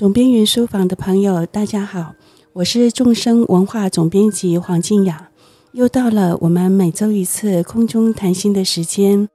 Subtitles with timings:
[0.00, 2.14] 总编云书房的朋友，大家好，
[2.54, 5.28] 我是众生文化总编辑黄静雅。
[5.72, 9.28] 又到了我们每周一次空中谈心的时间，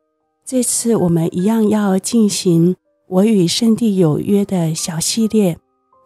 [0.43, 2.75] 这次我们一样要进行
[3.07, 5.59] 我与圣地有约的小系列。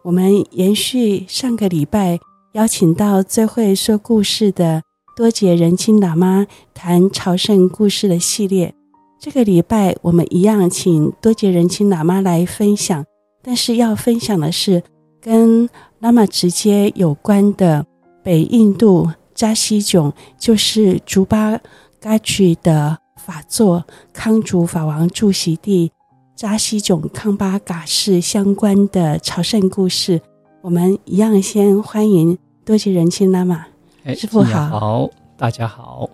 [0.04, 2.20] 我们延续上个礼拜
[2.52, 4.82] 邀请到最会说故事的
[5.16, 8.74] 多杰仁钦喇嘛谈朝圣故事的系列。
[9.18, 13.06] 这个礼拜我们一样请多杰仁钦喇嘛来分享。
[13.42, 14.82] 但是要分享的是
[15.20, 15.68] 跟
[15.98, 17.84] 拉玛直接有关的
[18.22, 21.58] 北印度扎西囧，就是竹巴
[22.00, 25.90] 嘎举的法座康竹法王驻席地
[26.36, 30.20] 扎西囧康巴嘎寺相关的朝圣故事。
[30.62, 33.66] 我们一样先欢迎多吉仁钦喇嘛，
[34.04, 36.08] 哎，师傅好，好，大家好。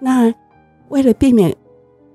[0.00, 0.32] 那
[0.88, 1.54] 为了避免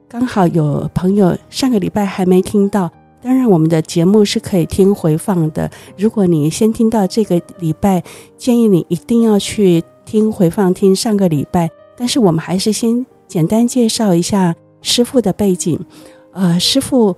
[0.07, 2.91] 刚好有朋友上个礼拜还没听到。
[3.21, 5.69] 当然，我们的节目是可以听回放的。
[5.97, 8.03] 如果你先听到这个礼拜，
[8.37, 11.69] 建议你一定要去听回放，听上个礼拜。
[11.97, 15.79] 但是我们还是先简单介绍一下师傅的背景。
[16.31, 17.15] 呃，师傅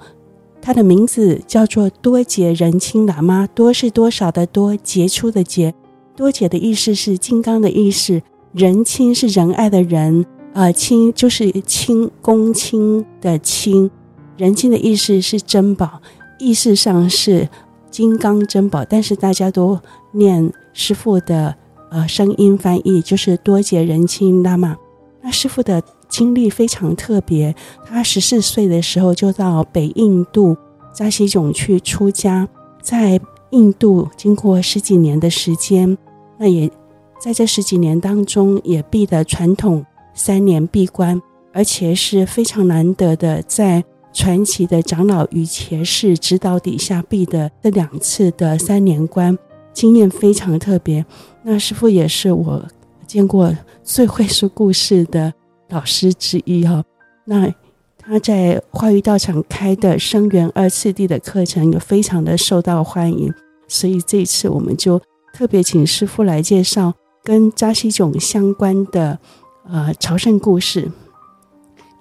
[0.62, 5.73] 他的名字叫做多杰仁钦喇嘛，多是多少的多，杰出的杰。
[6.16, 8.22] 多杰的意思是金刚的意思，
[8.54, 13.92] 仁钦是仁爱的仁，呃，钦就是清公卿的卿。
[14.40, 16.02] 仁钦的意思是珍宝，
[16.40, 17.50] 意思上是
[17.92, 19.78] 金刚珍宝，但是大家都
[20.14, 21.54] 念师父的
[21.92, 24.78] 呃声音翻译，就是多杰仁钦喇嘛。
[25.22, 27.54] 那师父的经历非常特别，
[27.86, 30.56] 他十四岁的时候就到北印度
[30.94, 32.48] 扎西囧去出家，
[32.82, 35.98] 在印度经过十几年的时间，
[36.38, 36.72] 那也
[37.20, 43.84] 在这十几年当中也闭的传统三年闭关，而且是非常难得的在。
[44.12, 49.38] 传奇的长老与伽士指导底下闭的这两次的三年关，
[49.72, 51.06] 经验非常特别。
[51.44, 52.66] 那师傅也是我
[53.06, 55.32] 见过最会说故事的
[55.70, 56.83] 老师之一哈。
[57.26, 57.54] 那
[57.98, 63.32] 他在化育道场开的生源二次第的课程也非常的受到欢迎，
[63.67, 65.00] 所以这一次我们就
[65.33, 69.20] 特别请师傅来介绍跟扎西囧相关的
[69.67, 70.92] 呃朝圣故事。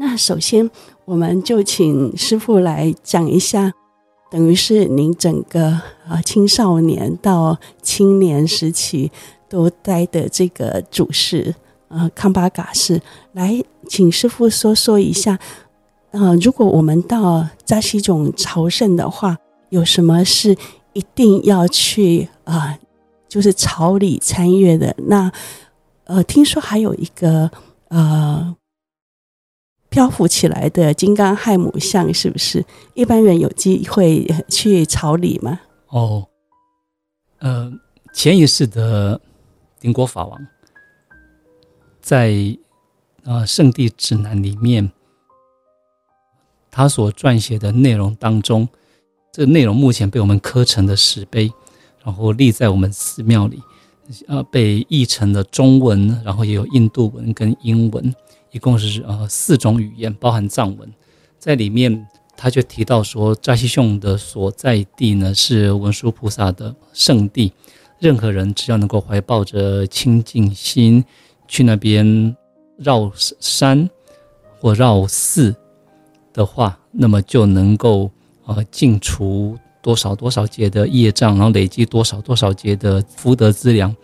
[0.00, 0.70] 那首先。
[1.08, 3.72] 我们就请师傅来讲一下，
[4.30, 5.68] 等于是您整个
[6.06, 9.10] 啊青少年到青年时期
[9.48, 11.54] 都待的这个主事
[11.88, 13.00] 啊康巴嘎寺，
[13.32, 13.58] 来
[13.88, 15.38] 请师傅说说一下，
[16.10, 19.38] 呃，如果我们到扎西囧朝圣的话，
[19.70, 20.54] 有什么是
[20.92, 22.78] 一定要去啊、呃，
[23.26, 24.94] 就是朝礼参阅的？
[25.06, 25.32] 那
[26.04, 27.50] 呃，听说还有一个
[27.88, 28.54] 呃。
[29.90, 35.60] 漂浮起来的金刚亥母像是不是一般人有机会去朝礼吗？
[35.88, 36.28] 哦，
[37.38, 37.72] 呃，
[38.12, 39.20] 前一世的
[39.80, 40.46] 顶果法王
[42.00, 42.34] 在
[43.24, 44.90] 啊、圣地指南里面，
[46.70, 48.66] 他所撰写的内容当中，
[49.30, 51.52] 这个内容目前被我们刻成的石碑，
[52.02, 53.60] 然后立在我们寺庙里，
[54.28, 58.14] 呃，被译成了中文，然后也有印度文跟英文。
[58.50, 60.90] 一共是呃四种语言，包含藏文，
[61.38, 67.52] 在里面他就提到说，扎西囧的所在地呢是文殊菩萨的圣地，
[67.98, 71.04] 任何人只要能够怀抱着清净心
[71.46, 72.34] 去那边
[72.76, 73.88] 绕山
[74.58, 75.54] 或绕寺
[76.32, 78.10] 的话，那么就能够
[78.46, 83.94] 呃净除多少多少劫的业障，然后累积多少多少劫的福德资粮。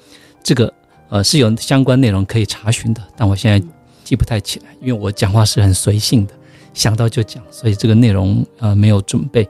[0.42, 0.72] 这个
[1.08, 3.66] 呃是有相关内容可以查询的，但我现在。
[4.04, 6.34] 记不太起来，因为我讲话是很随性的，
[6.74, 9.48] 想到就讲，所以这个内容呃没有准备。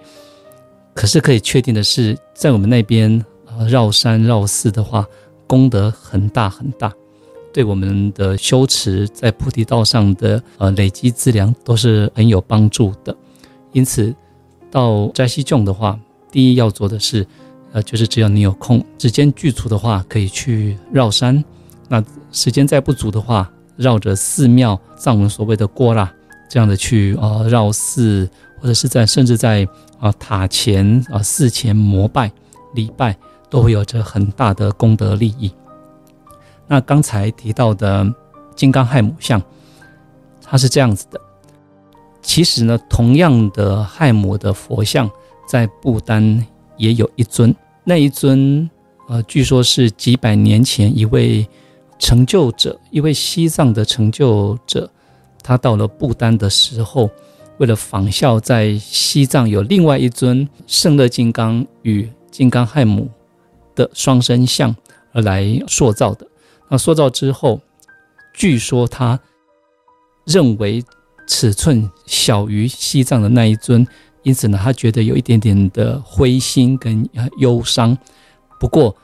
[0.94, 5.04] 可是可以确定的是，在我们那边呃绕山绕寺的话，
[5.46, 6.92] 功德很大很大，
[7.52, 13.14] 对我们的修持在菩提道上的呃累积资粮都是很有帮助的。
[13.72, 14.14] 因此
[14.70, 15.98] 到斋西众的话，
[16.30, 17.26] 第一要做的是，
[17.72, 21.44] 呃就是只要你有空，时间具足的话，可以去绕山。
[21.88, 26.12] 那时间再不足的话，绕着寺庙，藏文所谓的过啦，
[26.48, 28.28] 这样的去啊绕寺，
[28.60, 29.66] 或者是在甚至在
[29.98, 32.30] 啊塔前啊寺前膜拜
[32.74, 33.16] 礼拜，
[33.50, 35.52] 都会有着很大的功德利益。
[36.66, 38.06] 那刚才提到的
[38.54, 39.42] 金刚亥母像，
[40.42, 41.20] 它是这样子的。
[42.22, 45.10] 其实呢，同样的亥母的佛像，
[45.48, 48.70] 在不丹也有一尊，那一尊
[49.08, 51.46] 呃，据说是几百年前一位。
[52.04, 54.90] 成就者，一位西藏的成就者，
[55.42, 57.08] 他到了不丹的时候，
[57.56, 63.08] 为了仿效在西藏有另外一尊圣乐金刚与金刚亥母
[63.74, 64.76] 的双生像
[65.14, 66.26] 而来塑造的。
[66.68, 67.58] 那塑造之后，
[68.34, 69.18] 据说他
[70.26, 70.84] 认为
[71.26, 73.86] 尺寸小于西藏的那一尊，
[74.24, 77.08] 因此呢，他觉得有一点点的灰心跟
[77.38, 77.96] 忧伤。
[78.60, 78.94] 不过，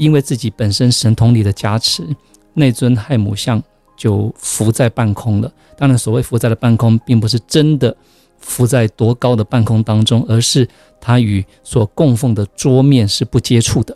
[0.00, 2.02] 因为自己本身神通力的加持，
[2.54, 3.62] 那尊亥母像
[3.98, 5.52] 就浮在半空了。
[5.76, 7.94] 当然，所谓浮在了半空，并不是真的
[8.38, 10.66] 浮在多高的半空当中，而是
[11.02, 13.94] 它与所供奉的桌面是不接触的，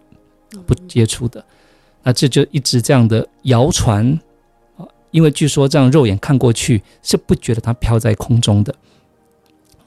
[0.66, 1.42] 不接触的。
[2.02, 4.06] 那这就一直这样的谣传
[4.76, 8.74] 啊，因为据说这样肉眼看过去是不觉得它飘在空中的，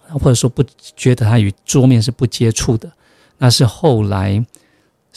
[0.09, 0.63] 或者说不
[0.95, 2.91] 觉得它与桌面是不接触的。
[3.37, 4.43] 那是后来。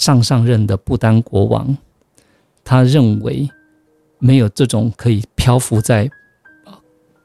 [0.00, 1.76] 上上任的不丹国王，
[2.64, 3.50] 他认为
[4.18, 6.10] 没有这种可以漂浮在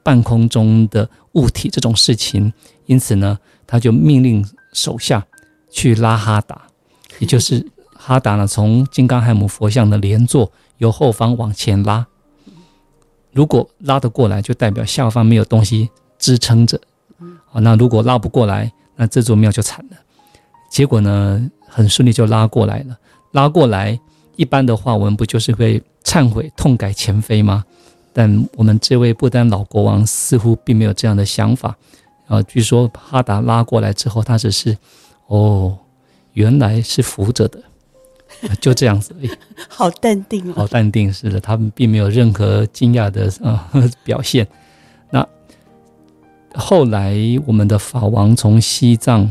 [0.02, 2.52] 半空中的物体这种事情，
[2.84, 5.26] 因此呢，他就命令手下
[5.70, 6.66] 去拉哈达，
[7.18, 12.06] 也就是哈达呢，从金刚亥母佛像的莲座由后方往前拉，
[13.32, 15.88] 如果拉得过来，就代表下方没有东西
[16.18, 16.78] 支撑着，
[17.52, 19.96] 啊，那如果拉不过来，那这座庙就惨了。
[20.68, 22.96] 结果呢，很顺利就拉过来了。
[23.32, 24.00] 拉过来，
[24.36, 27.62] 一般的话，我们不就是会忏悔、痛改前非吗？
[28.14, 31.76] 但我们这位不丹老国王似乎并没有这样的想法。
[32.28, 34.74] 啊，据说哈达拉过来之后，他只是，
[35.26, 35.76] 哦，
[36.32, 37.60] 原来是扶着的，
[38.58, 39.30] 就这样子而已。
[39.68, 43.70] 好淡定哦，好淡定，是的，他们并没有任何惊讶的啊
[44.02, 44.48] 表现。
[45.10, 45.28] 那
[46.54, 47.14] 后来，
[47.46, 49.30] 我们的法王从西藏。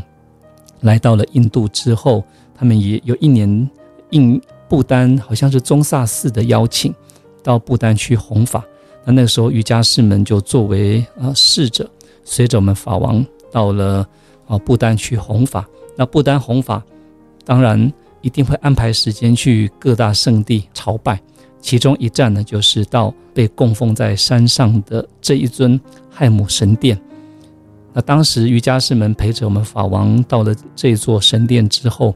[0.80, 2.24] 来到了印度之后，
[2.54, 3.70] 他们也有一年
[4.10, 6.94] 应不丹好像是宗萨寺的邀请，
[7.42, 8.64] 到不丹去弘法。
[9.04, 11.88] 那那个时候瑜伽士们就作为啊侍者，
[12.24, 14.06] 随着我们法王到了
[14.46, 15.66] 啊不丹去弘法。
[15.96, 16.82] 那不丹弘法，
[17.44, 21.20] 当然一定会安排时间去各大圣地朝拜。
[21.60, 25.80] 其中一站呢，就是到被供奉在山上的这一尊
[26.10, 27.00] 亥母神殿。
[27.96, 32.14] 那当时瑜伽师们陪着我们法王到了这座神殿之后，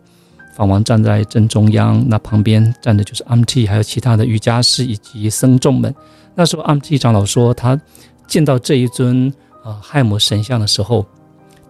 [0.55, 5.95] 法王站在正中央，那旁边站的就是阿姆提，还有其他的瑜伽师以及僧众们。
[6.35, 7.81] 那时候阿姆提长老说，他
[8.27, 9.33] 见到这一尊
[9.65, 11.07] 呃亥母神像的时候，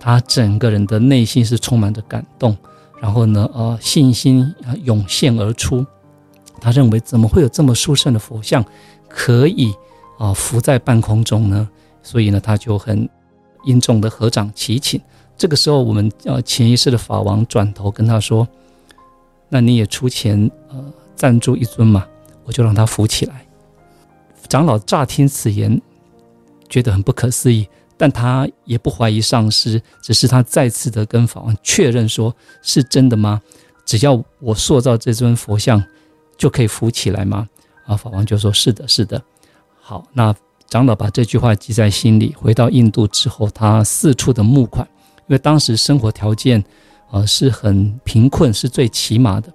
[0.01, 2.57] 他整个人的内心是充满着感动，
[3.01, 5.87] 然后呢，呃，信心啊涌现而出。
[6.61, 8.65] 他认为怎么会有这么殊胜的佛像
[9.09, 9.73] 可以
[10.19, 11.69] 啊浮在半空中呢？
[12.03, 13.09] 所以呢，他就很。
[13.65, 15.01] 殷重的合掌祈请。
[15.37, 18.47] 这个时候，我们呃前一世的法王转头跟他说
[19.49, 22.07] ：“那你也出钱呃赞助一尊嘛，
[22.45, 23.47] 我就让他扶起来。”
[24.49, 25.81] 长老乍听此言，
[26.69, 27.67] 觉得很不可思议，
[27.97, 33.41] 但他也不怀疑上师，只是他再次的跟法王确认说：“是真的吗？
[33.87, 35.83] 只要我塑造这尊佛像，
[36.37, 37.49] 就可以扶起来吗？”
[37.87, 39.23] 啊，法王就说：“是的，是的。”
[39.81, 40.35] 好，那。
[40.71, 42.33] 长老把这句话记在心里。
[42.39, 44.87] 回到印度之后，他四处的募款，
[45.27, 46.65] 因为当时生活条件，
[47.11, 49.53] 呃，是很贫困，是最起码的，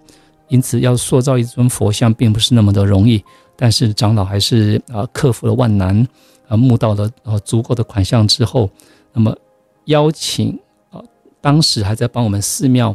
[0.50, 3.23] 因此要塑造一尊佛像并不是那么的容易。
[3.56, 6.06] 但是长老还是啊克服了万难，
[6.50, 8.69] 啊募到了呃足够的款项之后，
[9.13, 9.33] 那么
[9.85, 10.59] 邀请
[10.91, 11.01] 啊
[11.39, 12.94] 当时还在帮我们寺庙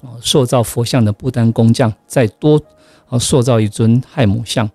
[0.00, 2.58] 啊塑造佛像的不丹工匠，再多
[3.10, 4.70] 啊塑造一尊亥母像。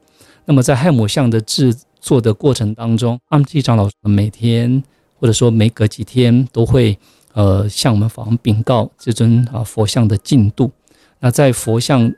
[0.45, 4.83] 那么在亥母像的制做的过程当中，阿姆济长老每天
[5.17, 6.97] 或者说每隔几天都会
[7.33, 10.69] 呃向我们法王禀告这尊啊佛像的进度。
[11.19, 12.11] 那在佛像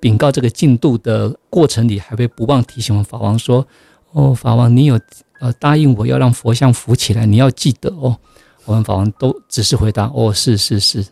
[0.00, 3.66] 禀告这个进度的过程里，还会不忘提醒我们法王说
[4.12, 4.98] ：“哦，法王，你有
[5.40, 8.16] 呃答应我要让佛像浮起来，你要记得哦。”
[8.64, 11.04] 我们法王都只是回答：“哦，是是是。”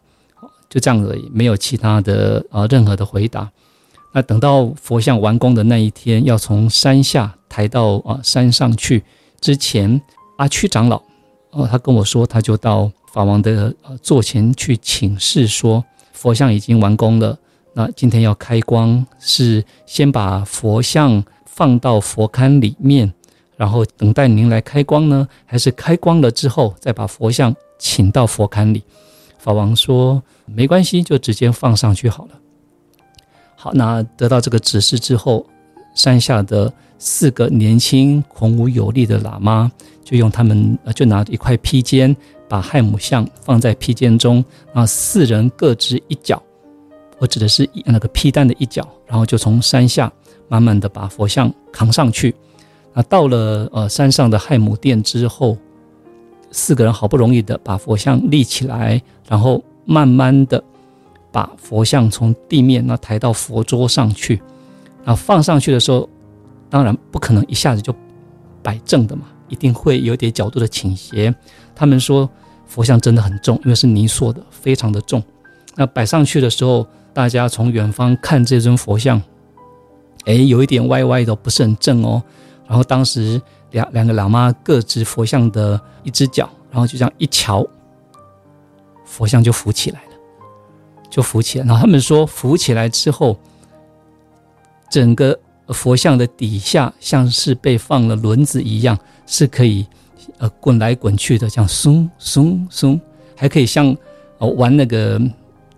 [0.70, 3.50] 就这样而已，没有其他的啊任何的回答。
[4.14, 9.02] 那等到佛像完工的那一天，要从山下抬到啊山上去
[9.40, 10.00] 之前，
[10.38, 11.02] 阿曲长老，
[11.50, 17.36] 哦，他跟我说，他就到法王的呃座前去请示说，佛像已经完工了。
[17.72, 23.12] 那今天要开光，是先把佛像放到佛龛里面，
[23.56, 28.84] 然后等待您来开光呢，还是开光了之后再把佛像请到佛龛里？
[29.38, 32.30] 法王说没关系，就直接放上去好了。
[33.64, 35.46] 好，那得到这个指示之后，
[35.94, 39.72] 山下的四个年轻、孔武有力的喇嘛
[40.04, 42.14] 就用他们，就拿一块披肩，
[42.46, 44.44] 把亥母像放在披肩中，
[44.74, 46.42] 啊，四人各执一角，
[47.18, 50.12] 我指的是那个披担的一角，然后就从山下
[50.46, 52.34] 慢慢的把佛像扛上去。
[52.92, 55.56] 那到了呃山上的亥母殿之后，
[56.50, 60.62] 四个人好不容易的把佛像立起来，然后慢慢的
[61.34, 64.40] 把佛像从地面那抬到佛桌上去，
[65.04, 66.08] 然后放上去的时候，
[66.70, 67.92] 当然不可能一下子就
[68.62, 71.34] 摆正的嘛，一定会有点角度的倾斜。
[71.74, 72.30] 他们说
[72.66, 75.20] 佛像真的很重，因为是泥塑的，非常的重。
[75.74, 79.20] 那摆上去的时候，大家从远方看这尊佛像，
[80.26, 82.22] 哎，有一点歪歪的，不是很正哦。
[82.68, 87.66] 然后当时两两个喇嘛各执佛像的一只脚，然后就这样一瞧，
[89.04, 90.13] 佛像就浮起来了，
[91.14, 91.64] 就浮起来。
[91.64, 93.38] 然后他们说，浮起来之后，
[94.90, 99.86] 整个佛像的底下像是被放了轮子一样，是可以
[100.38, 103.00] 呃滚来滚去的，这样松松松，
[103.36, 103.96] 还可以像
[104.38, 105.20] 玩那个。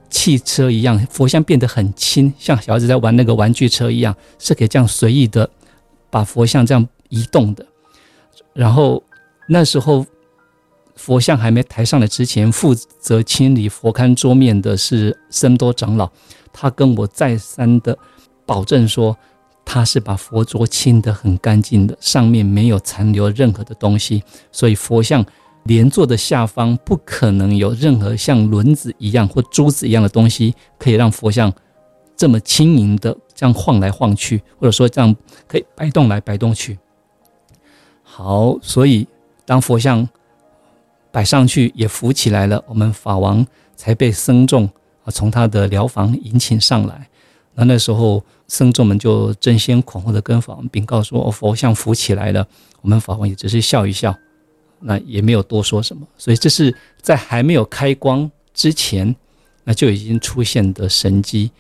[0.08, 5.50] 汽车一样，佛像变得很轻，像小孩子在玩那个玩具车一样，是可以这样随意的
[6.08, 7.66] 把佛像这样移动的。
[8.54, 9.02] 然后
[9.48, 10.06] 那时候
[10.96, 16.10] 佛像还没抬上来之前，负责清理佛龛桌面的是僧多长老，
[16.52, 17.96] 他跟我再三的
[18.44, 19.16] 保证说，
[19.64, 25.24] 他是把佛桌清得很干净的，上面没有残留任何的东西，所以佛像。
[25.66, 31.52] 莲座的下方不可能有任何像轮子一样或珠子一样的东西，可以让佛像
[32.16, 35.12] 这么轻盈的这样晃来晃去，或者说这样
[35.48, 36.78] 可以摆动来摆动去。
[38.04, 39.08] 好，所以
[39.44, 40.08] 当佛像
[41.16, 44.66] 摆上去也浮起来了，我们法王才被僧众
[45.02, 47.08] 啊从他的寮房迎请上来。
[47.54, 52.46] 那那时候僧众们就争先恐后的跟法王禀告说：“哦，佛像浮起来了。”
[52.82, 54.14] 我们法王也只是笑一笑。
[54.80, 59.16] 那也没有多说什么，所以这是在还没有开光之前，
[59.64, 61.50] 那就已经出现的神迹，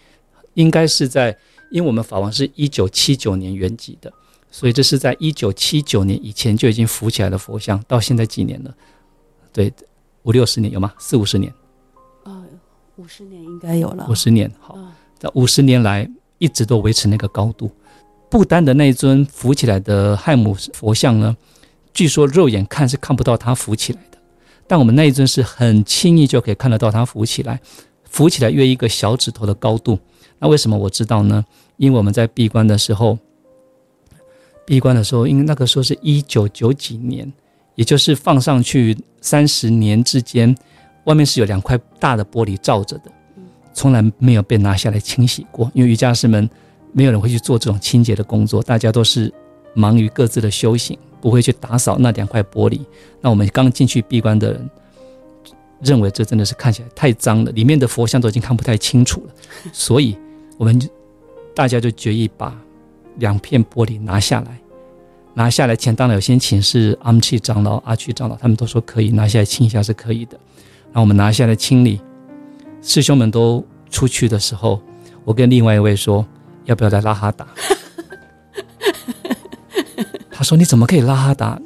[0.52, 1.34] 应该是在，
[1.70, 4.12] 因为我们法王是一九七九年圆寂的，
[4.50, 8.74] 所以这是在一九七九年以前就已经浮起来的佛像，到现在几年了？
[9.56, 9.72] 对，
[10.24, 10.92] 五六十年有吗？
[10.98, 11.50] 四五十年？
[12.24, 12.44] 呃，
[12.96, 14.06] 五十年应该有了。
[14.06, 14.76] 五十年，好，
[15.18, 17.70] 在五十年来一直都维持那个高度。
[18.28, 21.34] 不丹的那尊浮起来的汉姆佛像呢？
[21.94, 24.18] 据说肉眼看是看不到它浮起来的，
[24.66, 27.58] 但我们那一尊是很轻易就可以看得到它浮起来，
[28.04, 29.98] 浮起来约一个小指头的高度。
[30.38, 31.42] 那为什么我知道呢？
[31.78, 33.18] 因为我们在闭关的时候，
[34.66, 37.32] 闭关的时候，因为那个时候是一九九几年，
[37.76, 40.52] 也就是放上去三十年之间，
[41.04, 43.12] 外面是有两块大的玻璃罩着的，
[43.72, 45.70] 从来没有被拿下来清洗过。
[45.72, 46.50] 因为瑜伽师们
[46.92, 49.32] 没有人会去做这种清洁的工作，大家都是
[49.74, 50.98] 忙于各自的修行。
[51.18, 52.78] 不会去打扫那两块玻璃。
[53.20, 54.70] 那我们刚进去闭关的人
[55.80, 59.34] 认为这真的是看起来太脏了，里面的佛像都已经看不太清楚了，
[59.72, 60.16] 所以
[60.56, 60.78] 我们
[61.52, 62.56] 大家就决议把
[63.16, 64.60] 两片玻璃拿下来。
[65.38, 70.40] 拿下来前，当然有先请示阿弥长老、阿曲长老，他们都说可以拿下来清一下是可以的。
[70.86, 72.00] 然后我们拿下来清理，
[72.80, 74.80] 师兄们都出去的时候，
[75.24, 76.24] 我跟另外一位说，
[76.64, 77.46] 要不要来拉哈达？
[80.32, 81.60] 他说：“你怎么可以拉哈达？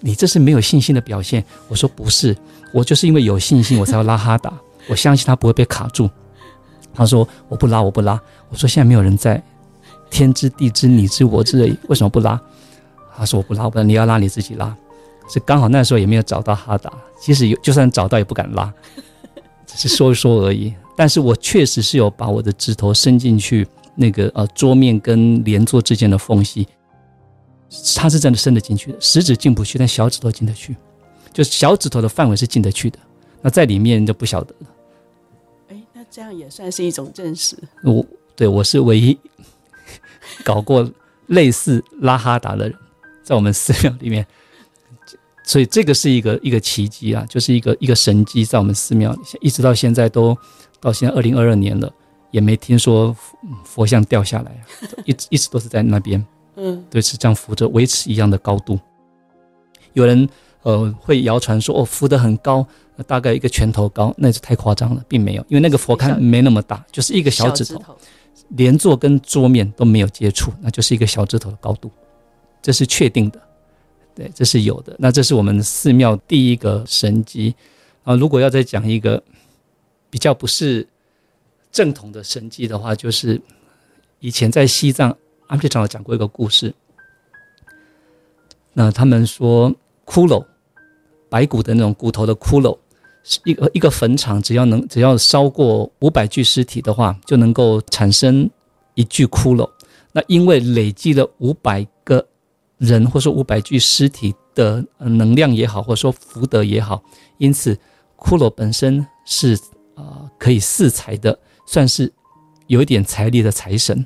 [0.00, 2.34] 你这是没有信心的表现。”我说：“不是，
[2.72, 4.50] 我就是因为有信心，我才要拉哈达。
[4.88, 6.08] 我相信他不会被卡住。”
[6.94, 9.42] 他说：“我不拉，我不拉。”我说：“现在没有人在，
[10.10, 11.58] 天知地知你知我知，
[11.88, 12.40] 为什么不拉？”
[13.20, 14.74] 他说：“我不拉，我不拉，你要拉你自己拉。”
[15.28, 18.72] 是刚好那时候也没有找到哈达，其实有，就算找到也不敢拉，
[19.64, 20.74] 只是说一说而已。
[20.96, 26.66] 但是我确实是有把我的指头伸进去那个呃桌面跟连座之间的缝隙。
[27.94, 30.76] 它是真的伸得进去的，食指进不去，但小指头进得去，
[31.32, 32.98] 就小指头的范围是进得去的。
[33.40, 34.66] 那在里面就不晓得了。
[35.68, 37.56] 哎，那这样也算是一种证实。
[37.84, 39.16] 我对我是唯一
[40.42, 40.90] 搞过
[41.28, 42.76] 类似拉哈达的人，
[43.30, 44.26] 在我们寺庙里面，
[45.44, 50.36] 所以这个是一个一个奇迹啊，就是一个一个神迹，在我们寺庙里，一直到现在都
[50.80, 51.88] 到现在二零二二年了，
[52.32, 53.16] 也没听说
[53.64, 54.50] 佛像掉下来，
[55.04, 56.26] 一直一直都是在那边。
[56.56, 58.76] 嗯，对，是这样扶着，维持一样的高度。
[59.92, 60.28] 有人
[60.62, 62.66] 呃会谣传说哦，扶得很高，
[63.06, 67.96] 大概一个拳头高，那是太夸张了，并没有，因为那个佛龛没那么大，就是一个小指头，
[68.48, 71.88] 连坐跟桌面都没有接触，那就是一个小指头的高度，
[72.62, 73.40] 这是确定的，
[74.14, 74.94] 对，这是有的。
[74.98, 77.54] 那这是我们寺庙第一个神迹
[78.04, 78.14] 啊。
[78.14, 79.22] 如果要再讲一个
[80.08, 80.86] 比较不是
[81.72, 83.40] 正统的神迹的话，就是
[84.18, 85.16] 以前在西藏。
[85.46, 86.72] 阿弥长老讲过一个故事，
[88.72, 89.68] 那他们说
[90.06, 90.46] 骷髅，
[91.28, 92.78] 白骨的那种骨头的骷髅，
[93.24, 98.48] 是一个一个坟场，只要能只要烧过五百具尸体的话，就能够产生
[98.94, 99.68] 一具骷髅。
[100.12, 102.24] 那因为累积了五百个
[102.80, 107.00] 人，或者说五百具尸体的能量也好，或者说福德也好，
[107.38, 107.78] 因此
[108.16, 109.54] 骷髅本身是
[109.94, 111.38] 啊、呃、可以四财的。
[111.66, 112.12] 算是
[112.66, 114.04] 有一点财力的财神。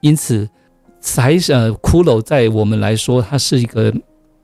[0.00, 0.48] 因此，
[1.00, 3.94] 财神呃骷髅在我们来说，它是一个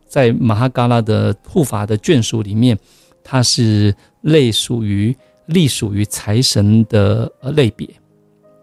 [0.07, 2.79] 在马哈嘎拉的护法的眷属里面，
[3.25, 7.89] 它是类属于隶属于财神的呃类别。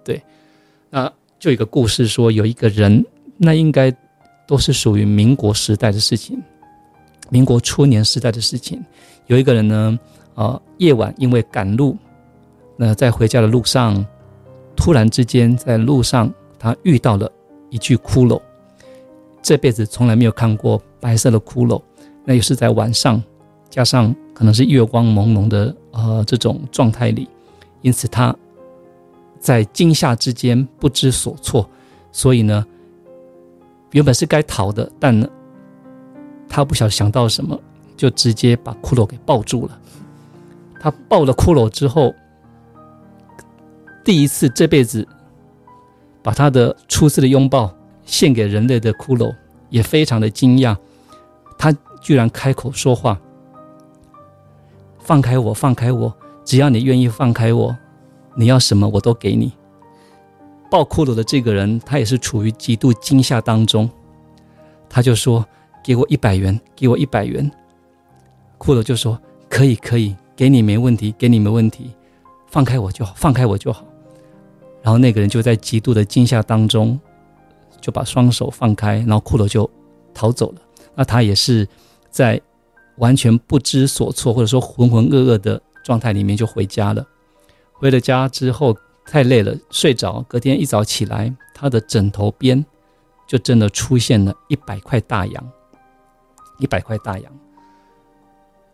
[0.02, 0.24] 对，
[0.90, 3.92] 那就有一个故事说，有一个人，那应该
[4.48, 6.42] 都是属于民国时代的事情，
[7.30, 8.84] 民国初年时代的事情。
[9.28, 10.00] 有一个人呢，
[10.36, 11.98] 呃，夜晚因为赶路，
[12.78, 14.06] 那在回家的路上，
[14.76, 16.34] 突然之间在路上。
[16.58, 17.32] 他遇到了
[17.70, 18.42] 一具骷髅，
[19.40, 21.80] 这辈子从来没有看过白色的骷髅，
[22.24, 23.22] 那也是在晚上，
[23.70, 27.30] 加上可能是月光朦胧的呃这种状态里，
[27.82, 28.36] 因此他
[29.40, 31.70] 在惊吓之间不知所措，
[32.12, 32.66] 所以呢，
[33.92, 35.28] 原本是该逃的，但呢，
[36.48, 37.60] 他不晓想到什么，
[37.96, 39.80] 就直接把骷髅给抱住了。
[40.80, 42.14] 他抱了骷髅之后，
[44.04, 45.08] 第一次这辈子。
[46.24, 47.72] 把他的初次的拥抱
[48.04, 49.32] 献给人类的骷髅
[49.70, 50.76] 也非常的惊讶，
[51.56, 53.22] 他居然开口说话
[54.98, 56.12] ：“放开我，放开我！
[56.44, 57.78] 只要你愿意放开我，
[58.36, 59.54] 你要什么我都给你。”
[60.76, 63.90] 抱骷髅的这个人，他也是处于极度惊吓当中，
[64.90, 65.48] 他就说
[65.82, 67.50] ：“给我一百元，给我一百元。”
[68.60, 69.18] 骷髅就说
[69.50, 71.92] ：“可以，可以，给你没问题，给你没问题，
[72.48, 73.86] 放开我就好，放开我就好。”
[74.84, 77.00] 然后那个人就在极度的惊吓当中，
[77.80, 79.72] 就把双手放开，然后骷髅就
[80.14, 80.62] 逃走了。
[80.94, 81.66] 那他也是
[82.10, 82.42] 在
[82.98, 87.08] 完全不知所措，或者说浑浑噩噩的状态里面就回家了。
[87.72, 88.76] 回了家之后
[89.06, 90.22] 太累了，睡着。
[90.28, 92.66] 隔天一早起来，他的枕头边
[93.28, 95.52] 就真的出现了一百块大洋，
[96.60, 97.32] 一百块大洋。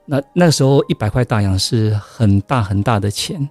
[0.06, 3.48] 那那时候一百块大洋是很大很大的钱。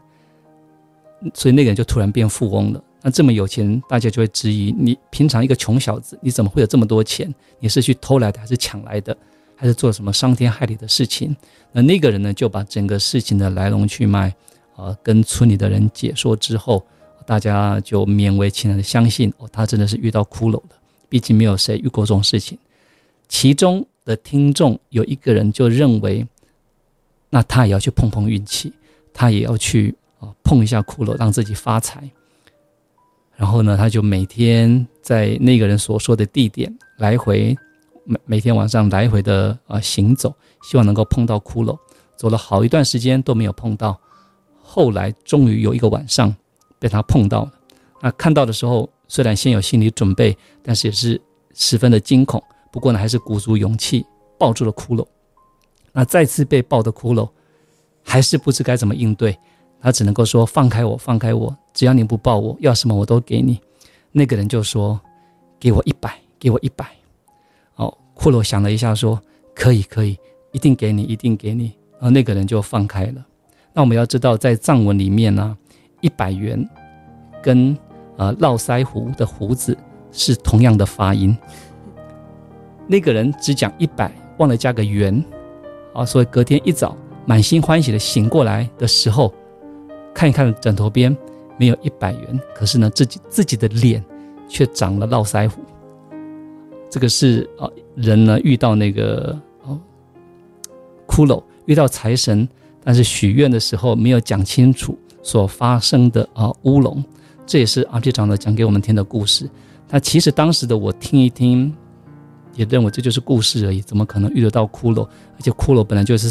[1.35, 2.83] 所以那个人就突然变富翁了。
[3.03, 7.31] 那这么有钱，大家就会质疑你：平常一个穷小子，你怎么会有这么多钱？
[7.59, 9.15] 你是去偷来的，还是抢来的，
[9.55, 11.37] 还是做什么伤天害理的事情？
[11.73, 14.35] 那那个人呢，就把整个事情的来龙去脉，
[14.81, 16.85] 呃，跟村里的人解说之后，
[17.27, 20.71] 大家就勉为其难的相信哦，他真的是遇到骷髅了。
[21.09, 22.59] 毕竟没有谁遇过这种事情。
[23.29, 26.27] 其中的听众有一个人就认为，
[27.29, 28.73] 那他也要去碰碰运气，
[29.13, 29.95] 他也要去。
[30.21, 32.07] 啊，碰一下骷髅，让自己发财。
[33.37, 37.57] 然后呢，他就每天在那个人所说的地点来回，
[38.05, 41.75] 每每天晚上来回的啊行走，希望能够碰到骷髅。
[42.19, 43.99] 走了好一段时间都没有碰到，
[44.73, 46.33] 后来终于有一个晚上
[46.79, 47.53] 被他碰到了。
[48.01, 51.21] 那看到的时候，虽然先有心理准备，但是也是
[51.55, 52.41] 十分的惊恐。
[52.71, 54.07] 不过呢，还是鼓足勇气
[54.39, 55.05] 抱住了骷髅。
[55.91, 57.29] 那再次被抱的骷髅，
[58.05, 59.37] 还是不知该怎么应对。
[59.83, 61.57] 他只能够说：“放开我，放开我！
[61.75, 63.59] 只要你不抱我，要什么我都给你。”
[64.13, 65.01] 那个人就说
[65.59, 66.87] ：“给我一百，给我一百。”
[67.75, 69.21] 哦，骷髅想了一下，说
[69.53, 70.17] ：“可以，可以，
[70.53, 73.27] 一定给你，一定给你。”然后那个人就放开了。
[73.73, 75.57] 那我们要知道，在藏文里面呢，
[76.01, 76.69] 一百元
[77.43, 77.77] 跟
[78.17, 79.77] 呃络腮胡的胡子
[80.13, 81.37] 是同样的发音。
[82.87, 85.25] 那个人只讲一百，忘了加个元，
[85.93, 89.33] 啊，所以隔天一早满心欢喜的醒过来的时候。
[90.13, 91.17] 看一看枕头边
[91.57, 94.05] 没有一百元，可是呢，自己自己的脸
[94.49, 95.63] 却长了络腮胡。
[96.91, 99.79] 这个是啊，人呢遇到那个哦
[101.07, 102.47] 骷髅，遇到财神，
[102.83, 107.03] 但是许愿的时候没有讲清楚所发生的啊乌龙。
[107.47, 109.51] 这也是阿皮长老讲给我们听的故事。
[109.89, 111.75] 那其实当时的我听一听，
[112.55, 115.03] 也认为这就是故事而已，怎么可能遇得到骷髅？
[115.03, 116.31] 而且骷髅本来就是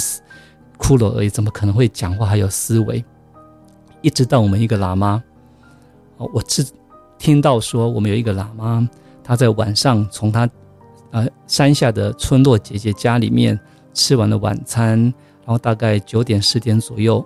[0.78, 3.04] 骷髅而已，怎么可能会讲话还有思维？
[4.02, 5.22] 一直到我们一个喇嘛，
[6.18, 6.66] 我是
[7.18, 8.90] 听到说我们有一个喇嘛，
[9.22, 10.50] 他在晚上从他
[11.12, 13.60] 呃山下的村落姐姐家里面
[13.94, 15.14] 吃完了晚餐，
[15.50, 17.26] 然后大概九点十点左右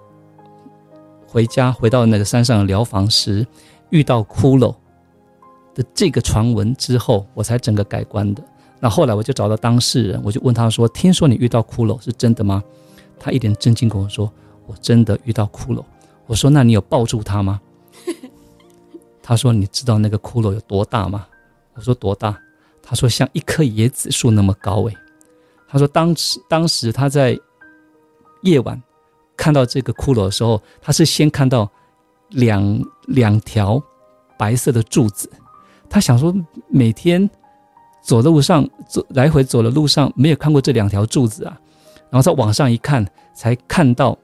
[1.27, 3.45] 回家，回到那个山上疗房时，
[3.89, 4.73] 遇到骷髅
[5.75, 8.41] 的这个传闻之后，我才整个改观的。
[8.79, 12.63] 那后来我就找到当事人，我就问他说：“听说你遇到骷髅是真的吗？”
[13.19, 14.31] 他一脸震惊跟我说
[14.67, 15.83] ：“我真的遇到骷髅。”
[16.25, 17.59] 我说：“那你有抱住他吗？”
[19.21, 21.27] 他说：“你知道那个骷髅有多大吗？”
[21.75, 22.39] 我说：“多大？”
[22.81, 24.95] 他说：“像一棵椰子树那么高。”诶，
[25.67, 27.37] 他说：“当时，当时他在
[28.43, 28.81] 夜晚
[29.35, 31.69] 看到这个骷髅的时候，他是先看到
[32.29, 33.81] 两两条
[34.37, 35.29] 白色的柱子。
[35.89, 36.33] 他想说，
[36.69, 37.29] 每天
[38.01, 41.59] 走的路上走来回走的路上，没有看过这两条柱子啊。
[42.09, 44.17] 然后再往上一看，才看到。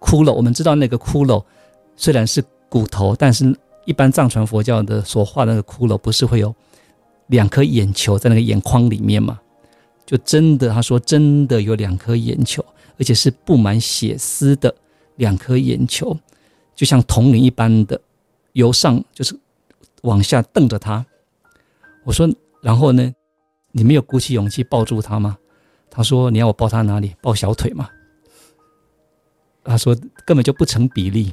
[0.00, 1.42] 骷髅，我们知道那个骷髅
[1.96, 6.54] 虽然是骨头，但是一般藏传佛教的所画的那个骷髅，不是会有
[7.28, 9.40] 两颗眼球在那个眼眶里面吗？
[10.04, 12.62] 就真的，他说真的有两颗眼球，
[12.98, 14.74] 而且是布满血丝的
[15.16, 16.16] 两颗眼球，
[16.74, 18.00] 就像铜铃一般的，
[18.52, 19.38] 由上就是
[20.02, 21.04] 往下瞪着他。
[22.04, 22.28] 我说，
[22.60, 23.12] 然后呢，
[23.72, 25.38] 你没有鼓起勇气抱住他吗？
[25.90, 27.14] 他说，你要我抱他哪里？
[27.20, 27.88] 抱小腿吗？
[29.64, 31.32] 他说根本就不成比例。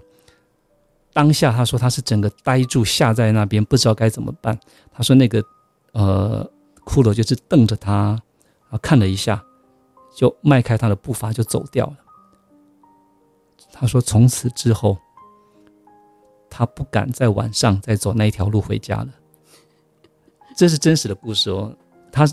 [1.13, 4.57] 当下他说他是整个呆住，吓在那边，不知道该怎么办。
[4.93, 5.43] 他说那个
[5.91, 6.49] 呃
[6.85, 8.21] 骷髅就是瞪着他。
[8.69, 9.43] 啊，看了一下，
[10.15, 11.97] 就迈开他的步伐就走掉了。
[13.71, 14.97] 他说：“从此之后，
[16.49, 19.09] 他不敢在晚上再走那一条路回家了。”
[20.55, 21.73] 这是真实的故事哦。
[22.11, 22.27] 他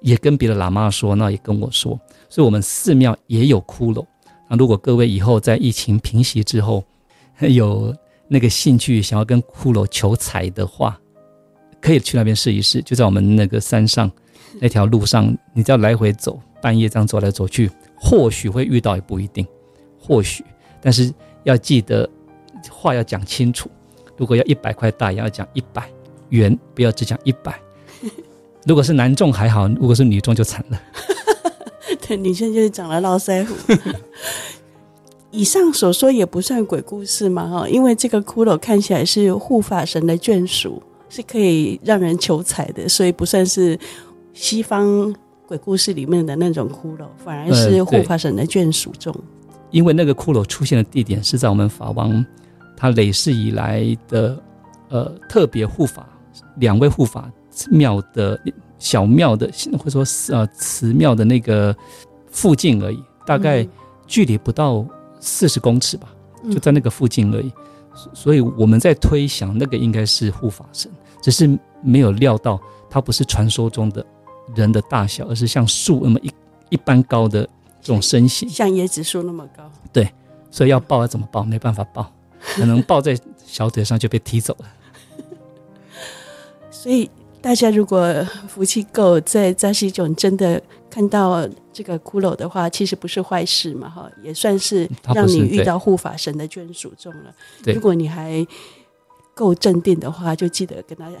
[0.00, 4.04] 也跟别的喇嘛说，那也跟我说，所以我们寺庙也有骷髅。
[4.48, 6.84] 那如果各位以后在疫情平息之后
[7.40, 7.96] 有
[8.28, 11.00] 那个兴趣，想要跟骷髅求财的话，
[11.80, 14.10] 可以去那边试一试，就在我们那个山上。
[14.60, 19.44] 那条路上，你只要来回走，半夜这样走来走去，或许会遇到，也不一定。
[19.98, 20.44] 或许，
[20.80, 22.08] 但是要记得
[22.70, 23.68] 话要讲清楚。
[24.16, 25.90] 如果要一百块大洋，要讲一百
[26.28, 27.58] 元，不要只讲一百。
[28.64, 30.80] 如果是男众还好，如果是女众就惨了。
[32.06, 33.54] 对，女生就是长了络腮胡。
[35.32, 43.78] 以上所说也不算鬼故事嘛，哈，因为这个骷髅看起来是护法神的眷属，是可以让人求财的，所以不算是。
[44.34, 45.14] 西方
[45.52, 49.14] 鬼故事里面的那种骷髅，反而是护法神的眷属中。
[49.70, 52.24] 因为那个骷髅出现的地点是在我们法王
[52.74, 54.42] 他累世以来的
[54.88, 56.08] 呃特别护法
[56.56, 57.30] 两位护法
[57.70, 58.40] 庙的
[58.78, 59.46] 小庙的，
[59.78, 61.76] 或者说呃祠庙的那个
[62.30, 63.68] 附近而已，大概
[64.06, 64.82] 距离不到
[65.20, 66.08] 四十公尺吧，
[66.50, 67.52] 就在那个附近而已。
[68.14, 71.46] 所以我们在推想，那个应该是护法神，只是
[71.82, 74.02] 没有料到他不是传说中的。
[74.54, 76.30] 人的大小，而是像树那么一
[76.70, 77.42] 一般高的
[77.80, 79.70] 这种身形，像椰子树那么高。
[79.92, 80.08] 对，
[80.50, 81.42] 所以要抱要怎么抱？
[81.42, 82.12] 没办法抱，
[82.56, 84.66] 可能抱在小腿上就被踢走了。
[86.70, 87.10] 所以
[87.40, 97.34] 大家如果福气够，在扎西种真的看到这个骷髅的话，其实不是坏事嘛，哈，也算是让你遇到护法神的眷属中了。
[97.66, 98.46] 如果你还
[99.34, 101.16] 够镇定的话，就记得跟大家。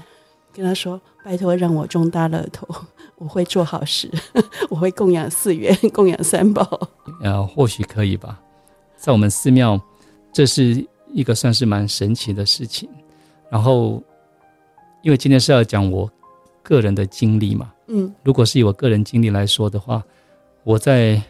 [0.54, 2.68] 跟他说：“拜托，让我中大乐透，
[3.22, 4.10] 我会做好事，
[4.68, 6.88] 我会供养寺院， 供养三宝。
[7.22, 8.40] 呃，或许可以吧。
[8.96, 9.80] 在我们寺庙，
[10.32, 12.88] 这是一个算是蛮神奇的事情。
[13.48, 14.02] 然后，
[15.02, 16.10] 因为今天是要讲我
[16.62, 20.02] 个人的经历嘛，嗯，如果是以我个人经历来说的话，
[20.64, 21.22] 我在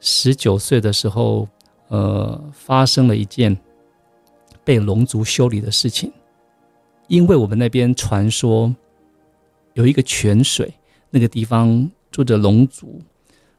[0.00, 1.48] 十九岁的时候，
[1.88, 3.56] 呃，发生了一件
[4.64, 6.12] 被龙族修理的事情。”
[7.08, 8.74] 因为我们那边传说
[9.74, 10.72] 有一个泉水，
[11.10, 13.00] 那个地方住着龙族，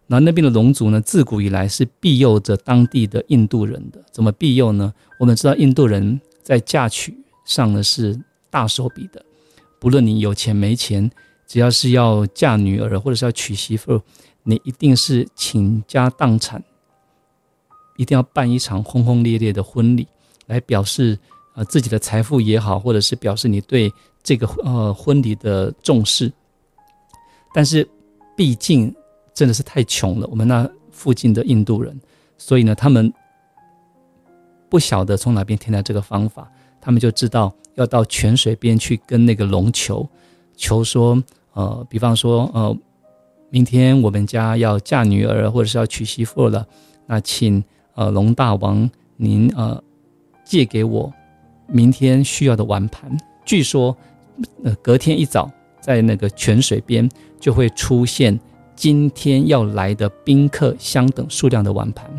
[0.07, 4.03] 那那边的龙族呢，自古以来是庇佑着当地的印度人的。
[4.11, 4.93] 怎么庇佑呢？
[5.19, 9.23] 我们知道印度人在嫁娶上呢是大手笔的，
[9.79, 11.09] 不论你有钱没钱，
[11.47, 14.01] 只要是要嫁女儿或者是要娶媳妇，
[14.43, 16.63] 你一定是倾家荡产，
[17.97, 20.07] 一定要办一场轰轰烈烈的婚礼
[20.47, 21.19] 来表示。
[21.53, 23.91] 呃，自己的财富也好，或者是表示你对
[24.23, 26.31] 这个呃婚礼的重视，
[27.53, 27.87] 但是
[28.35, 28.93] 毕竟
[29.33, 31.99] 真的是太穷了，我们那附近的印度人，
[32.37, 33.11] 所以呢，他们
[34.69, 40.07] 不晓得从哪边听来这个方法，他们就知道要到泉水边去跟那个龙求，
[40.55, 41.21] 求说，
[41.53, 42.77] 呃，比方说，呃，
[43.49, 46.65] 明天我们家要嫁女儿，或者是要娶媳妇了，
[47.05, 47.63] 那请
[47.95, 49.81] 呃龙大王您呃
[50.45, 51.11] 借给我。
[51.67, 53.95] 明天需要的碗盘，据说，
[54.63, 55.49] 呃，隔天一早
[55.81, 58.39] 在那个泉水边就会出现
[58.75, 62.09] 今天要来的宾客相等数量的碗盘。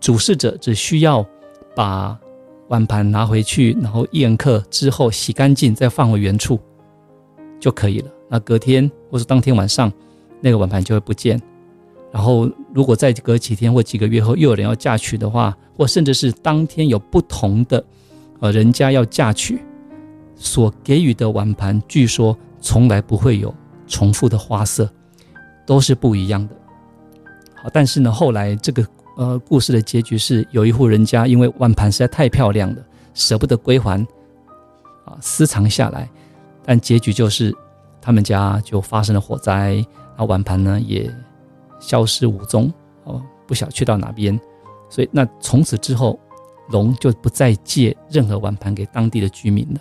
[0.00, 1.24] 主事者只需要
[1.76, 2.18] 把
[2.68, 6.58] 碗盘拿回去，然后宴客之后洗干净，再放回原处
[7.60, 8.10] 就可以了。
[8.28, 9.92] 那隔天或是当天晚上，
[10.40, 11.40] 那个碗盘就会不见。
[12.10, 17.82] 然后如果再隔几天或几个月后又有人要嫁娶的话，或甚至是当天有不同的。
[18.40, 19.60] 呃，人家要嫁娶，
[20.34, 23.54] 所给予的碗盘，据说从来不会有
[23.86, 24.88] 重复的花色，
[25.66, 26.56] 都是不一样的。
[27.54, 28.86] 好，但是呢，后来这个
[29.18, 34.00] 呃故事的结局是，有一户人家因为碗盘实在太漂亮了，舍不得归还，
[35.04, 36.08] 啊，私藏下来，
[36.64, 37.54] 但结局就是
[38.00, 39.84] 他们家就发生了火灾，
[40.16, 41.12] 那，碗盘呢也
[41.80, 42.72] 消失无踪，
[43.04, 44.40] 哦，不晓去到哪边，
[44.88, 46.18] 所以那从此之后。
[46.68, 49.80] 龙就不再借任何碗盘给当地的居民了。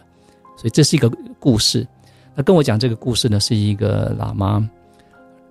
[0.58, 1.88] 所以这是一个故事。
[2.36, 4.70] 那跟我讲这个故事呢，是一个喇嘛，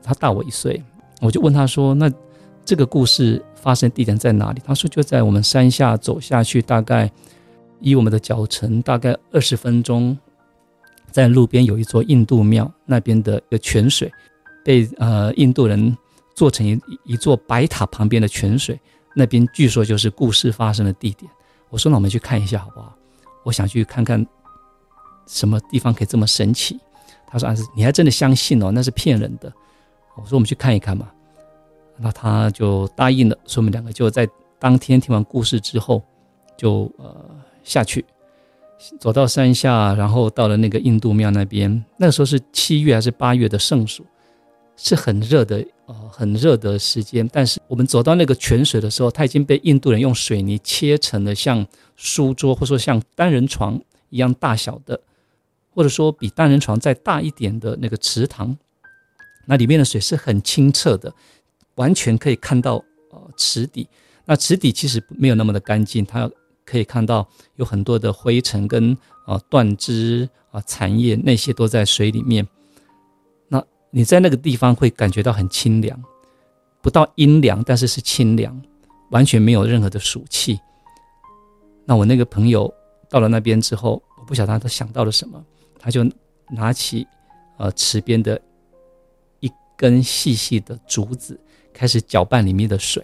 [0.03, 0.83] 他大我一岁。
[1.21, 2.11] 我就问他说：“那
[2.65, 7.11] 这个故事发生地点在哪里？”他说：“就在我们山下走下去，大概
[7.81, 10.17] 以我们的脚程大概二十分钟，
[11.11, 14.11] 在路边有一座印度庙，那边的一个泉水
[14.65, 15.95] 被呃印度人
[16.35, 18.81] 做成一一座白塔旁边的泉水，
[19.15, 21.31] 那边据说就是故事发生的地点。”
[21.69, 22.97] 我说：“那我们去看一下好不好？
[23.45, 24.27] 我想去看看
[25.31, 26.79] 什么地方可以这么神奇。”
[27.31, 28.71] 他说：“啊，你还真的相信哦？
[28.73, 29.53] 那是骗人的。”
[30.17, 31.09] 我说：“我们去看一看嘛。”
[32.03, 36.03] 那他就答应了，所以我们两个就在当天听完故事之后，
[36.57, 37.15] 就呃
[37.63, 38.05] 下去，
[38.99, 41.85] 走到山下，然后到了那个印度庙那边。
[41.99, 44.05] 那个时候是七月还是八月的盛暑，
[44.77, 47.29] 是很热的，呃，很热的时间。
[47.31, 51.67] 但是我们走到那个泉水的时候，它已经被印度人用水泥切成了像
[51.97, 54.99] 书桌，或者说像单人床一样大小的，
[55.71, 58.57] 或者说比单人床再大一点的那个池塘。
[59.47, 61.13] 那里面的水是很清澈的，
[61.75, 63.89] 完全可以看到呃池底。
[64.25, 66.31] 那池底其实没有那么的干净，它
[66.65, 72.47] 可以看到有很多的灰尘跟啊断枝啊残叶，那些都在水里面。
[73.49, 76.01] 那你在那个地方会感觉到很清凉，
[76.81, 78.63] 不到阴凉，但是是清凉，
[79.11, 80.61] 完全没有任何的暑气。
[81.85, 82.73] 那我那个朋友
[83.09, 85.45] 到了那边之后，我不晓得他想到了什么，
[85.81, 86.07] 他就
[86.51, 87.05] 拿起
[87.57, 88.41] 呃池边的
[89.41, 89.51] 一。
[89.77, 91.41] 根细细的竹子
[91.73, 93.03] 开始搅拌里面的水，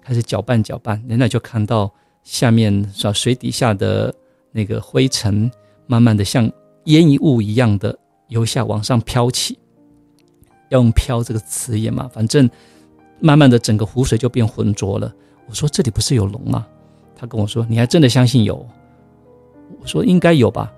[0.00, 4.14] 开始搅拌搅拌，人家就看到下面是水底下的
[4.50, 5.50] 那个灰尘，
[5.86, 6.50] 慢慢的像
[6.84, 9.58] 烟雾一样的由下往上飘起。
[10.70, 12.48] 要用“飘”这个词眼嘛，反正
[13.20, 15.14] 慢慢的整个湖水就变浑浊了。
[15.46, 16.66] 我说这里不是有龙吗？
[17.14, 18.66] 他跟我说你还真的相信有？
[19.78, 20.72] 我说应该有吧。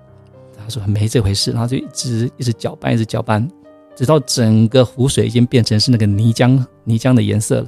[0.67, 3.49] 他说没这回事，然后就一直一直搅拌，一直搅拌。
[3.95, 7.67] 直到整个湖水已经变成是那个泥浆泥浆的颜色了，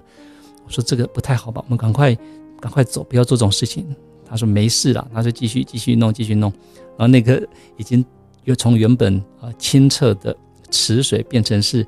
[0.65, 2.13] 我说这个不太好吧，我们赶快
[2.59, 3.87] 赶快走，不要做这种事情。
[4.27, 6.51] 他说没事了，他就继续继续弄继续弄，
[6.97, 7.41] 然后那个
[7.77, 8.05] 已经
[8.43, 10.35] 又从原本啊清澈的
[10.69, 11.87] 池水变成是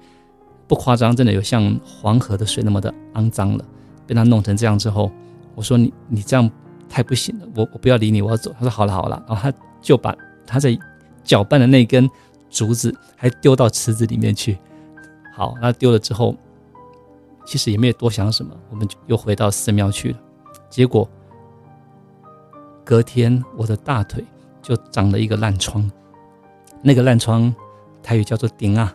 [0.66, 3.66] 不夸张，真的有像黄河的水那么的肮脏了。
[4.08, 5.12] 被他弄成这样之后，
[5.56, 6.50] 我说你你这样
[6.90, 8.52] 太不行了，我我不要理你，我要走。
[8.58, 10.16] 他说好了好了，然后他就把
[10.48, 10.76] 他在
[11.24, 12.10] 搅拌的那根。
[12.54, 14.58] 竹子还丢到池子里面去，
[15.34, 16.36] 好，那丢了之后，
[17.46, 20.20] 其实也没有多想什么，我们就又回到寺庙去了。
[20.70, 21.10] 结果
[22.84, 24.22] 隔天我的大腿
[24.62, 25.90] 就长了一个烂疮，
[26.82, 27.56] 那个烂疮
[28.04, 28.94] 台语叫做“钉啊”，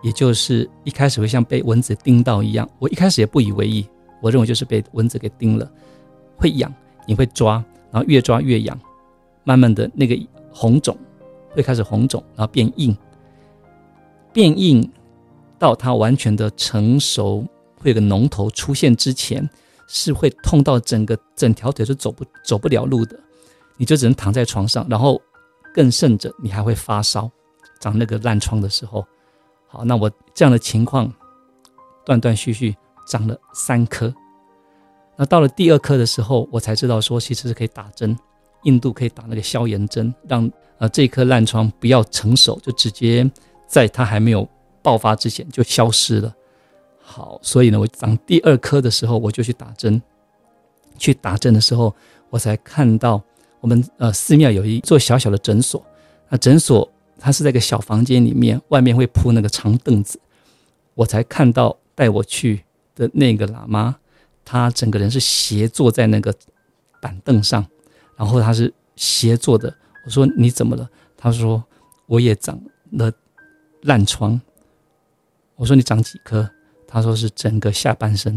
[0.00, 2.70] 也就是一开始会像被蚊子叮到一样。
[2.78, 3.84] 我一开始也不以为意，
[4.22, 5.68] 我认为就是被蚊子给叮了，
[6.36, 6.72] 会痒，
[7.08, 7.54] 你会抓，
[7.90, 8.78] 然后越抓越痒，
[9.42, 10.16] 慢慢的那个
[10.52, 10.96] 红肿。
[11.50, 12.96] 会开始红肿，然后变硬，
[14.32, 14.90] 变硬
[15.58, 17.44] 到它完全的成熟，
[17.76, 19.48] 会有个脓头出现之前，
[19.86, 23.18] 是会痛到整个整条腿都走不走不了路的，
[23.76, 25.20] 你就只能躺在床上，然后
[25.74, 27.30] 更甚者，你还会发烧，
[27.80, 29.04] 长那个烂疮的时候。
[29.66, 31.12] 好，那我这样的情况
[32.04, 32.74] 断断续续
[33.06, 34.14] 长了三颗，
[35.16, 38.18] 那到了第二颗的时候，我才知道说其实是可以打针，
[38.68, 40.50] 印度可以打那个消炎针，让。
[40.80, 43.28] 呃，这颗烂疮不要成熟，就直接
[43.66, 44.48] 在它还没有
[44.80, 46.32] 爆发之前就消失了。
[47.00, 50.00] 好，所以呢，我长第二颗的时候，我就去打针。
[50.96, 51.92] 去打针的时候，
[52.30, 53.20] 我才看到
[53.58, 55.84] 我们呃寺庙有一座小小的诊所。
[56.28, 60.20] 那诊所它是在一个小房间里面，外面会铺那个长凳子。
[60.94, 62.62] 我才看到带我去
[62.94, 63.96] 的那个喇嘛，
[64.44, 66.32] 他整个人是斜坐在那个
[67.02, 67.66] 板凳上，
[68.18, 69.74] 然后他是斜坐的。
[70.04, 70.88] 我说你怎么了？
[71.16, 71.62] 他说
[72.06, 72.60] 我也长
[72.92, 73.10] 了
[73.82, 74.38] 烂疮。
[75.56, 76.48] 我说你长几颗？
[76.86, 78.34] 他说是整个下半身。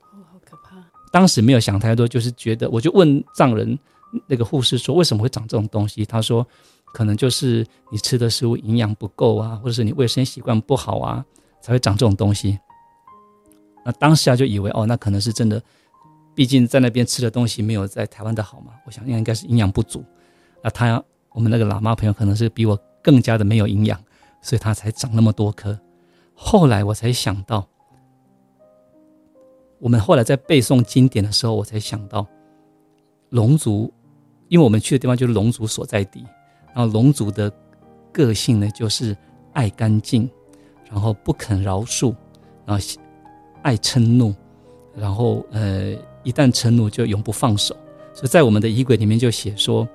[0.00, 0.76] 哦，好可怕！
[1.10, 3.78] 当时没有想太多，就是觉得我就问藏人
[4.26, 6.04] 那个护士说为什么会长这种东西？
[6.04, 6.46] 他说
[6.92, 11.24] 可能就是你吃的食物营养不够啊，或者是你卫生习惯不好啊，
[11.60, 12.58] 才会长这种东西。
[13.84, 15.62] 那当时啊就以为哦，那可能是真的，
[16.36, 18.74] 毕竟在那边吃的东西没有在台湾的好嘛。
[18.84, 20.04] 我想应该是营养不足。
[20.62, 23.98] 那他，我们那个喇嘛朋友可能是比我更加的没有营养，
[24.40, 25.76] 所以他才长那么多颗。
[26.34, 27.66] 后来我才想到，
[29.78, 32.26] 我们后来在背诵经典的时候，我才想到，
[33.30, 33.92] 龙族，
[34.48, 36.22] 因为我们去的地方就是龙族所在地，
[36.74, 37.50] 然后龙族的
[38.12, 39.16] 个性呢，就是
[39.52, 40.28] 爱干净，
[40.90, 42.14] 然后不肯饶恕，
[42.66, 42.84] 然后
[43.62, 44.34] 爱嗔怒，
[44.94, 45.96] 然后呃，
[46.26, 47.74] 一旦嗔怒就永不放手。
[48.12, 49.88] 所以在我们的仪轨里面就写说，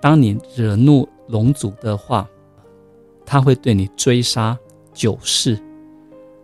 [0.00, 2.28] 当你惹怒龙族的话，
[3.26, 4.56] 他会对你追杀
[4.92, 5.56] 九世；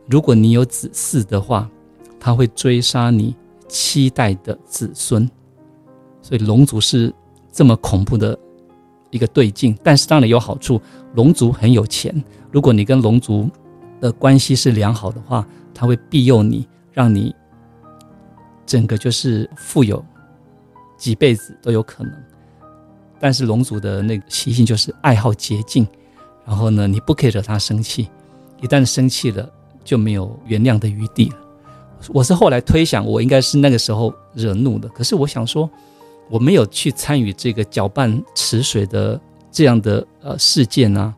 [0.08, 1.70] 如果你有子嗣的话，
[2.18, 3.36] 他会追杀你
[3.68, 5.30] 七代的子孙。
[6.20, 7.14] 所以龙族是
[7.52, 8.36] 这么恐怖的
[9.10, 10.80] 一个对境，但是当然有好处，
[11.14, 12.12] 龙族很有钱。
[12.50, 13.48] 如果你跟龙族
[14.00, 17.34] 的关系是良好的话，他会庇佑你，让你
[18.70, 20.00] 整个就是富有
[20.96, 22.12] 几辈子都有可能。
[23.18, 25.84] 但是龙族的那个习性就是爱好洁净，
[26.46, 28.08] 然后呢，你不可以惹他生气，
[28.62, 29.50] 一旦生气了
[29.82, 31.36] 就没有原谅的余地了。
[32.10, 35.68] 我是后来推想，我应该是那个时候惹怒的，可是我想说，
[36.30, 41.12] 我没有去参与这个搅拌池水的这样的呃事件啊。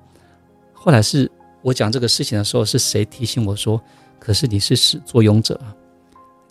[0.72, 3.78] 后来是我讲这个事情的时候，是谁提醒我说？
[4.18, 5.76] 可是你是始作俑者啊！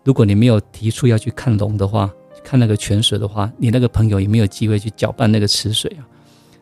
[0.04, 2.12] 如果你没有提出要去看龙的话，
[2.44, 6.08] 看那个泉水的话，你那个朋友也没有机会去搅拌那个池水啊。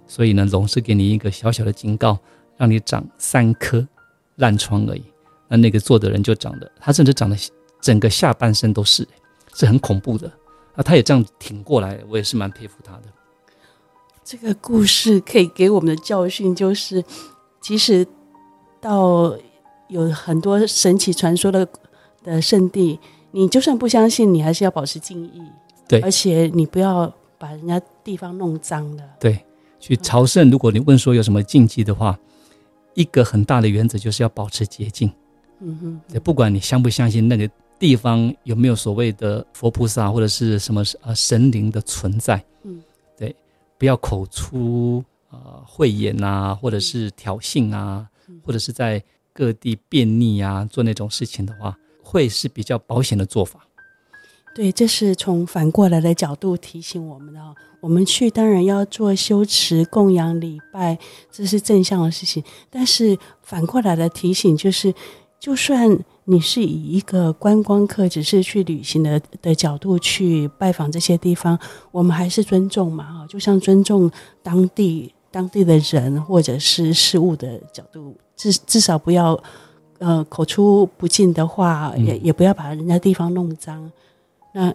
[0.07, 2.17] 所以呢，龙是给你一个小小的警告，
[2.57, 3.87] 让你长三颗
[4.35, 5.03] 烂疮而已。
[5.47, 7.37] 那那个做的人就长的，他甚至长得
[7.81, 9.07] 整个下半身都是，
[9.53, 10.31] 是很恐怖的。
[10.75, 13.03] 那他也这样挺过来，我也是蛮佩服他的。
[14.23, 17.03] 这个故事可以给我们的教训就是。
[17.61, 18.07] 即使
[18.79, 19.37] 到
[19.89, 21.67] 有很多神奇传说的
[22.23, 22.97] 的圣地，
[23.31, 25.41] 你就算不相信，你还是要保持敬意。
[25.87, 29.03] 对，而且你不要把人家地方弄脏了。
[29.19, 29.43] 对，
[29.79, 32.17] 去朝圣，如果你问说有什么禁忌的话，
[32.93, 35.11] 一个很大的原则就是要保持洁净。
[35.59, 42.81] 嗯哼，对，不管你相不相信那个地方有没有所谓的佛菩萨或者是什么呃神灵的存在，嗯，
[43.17, 43.35] 对，
[43.77, 45.03] 不要口出。
[45.31, 48.09] 呃，秽言啊，或者是挑衅啊，
[48.43, 48.99] 或者是在
[49.31, 51.77] 各地便溺啊，做那种事情的话，
[52.09, 53.59] 会是比较保险的做法。
[54.55, 57.39] 对，这是从反过来的角度提醒我们的。
[57.81, 60.97] 我们去当然要做修持、供养、礼拜，
[61.31, 62.43] 这是正向的事情。
[62.69, 64.93] 但是反过来的提醒就是，
[65.39, 71.57] 就算你是以一个观光客，只是去旅行的的角度去拜访这些地方，
[71.91, 75.13] 我们还是尊重嘛，哈，就像尊重当地。
[75.31, 79.39] 当地的人或者是事物的角度，至至少不要，
[79.99, 83.91] 呃，口出不敬的话，也也不要把人家地方弄脏。
[84.53, 84.73] 那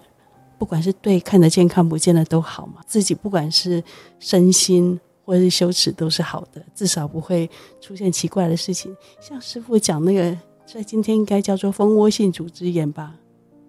[0.59, 3.83] 不管是对看得见看不见的都好嘛，自己不管是
[4.21, 8.95] 身心或者是羞耻都是好的，至少不会出现奇怪的事情。
[9.21, 13.15] 像师傅讲那个，在今天应该叫做蜂窝性组织炎吧？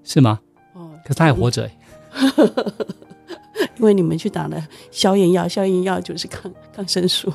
[0.03, 0.39] 是吗？
[0.73, 1.69] 哦，可是他还活着。
[3.77, 7.31] 因为你们去打了消炎药，消炎药就是抗抗生素。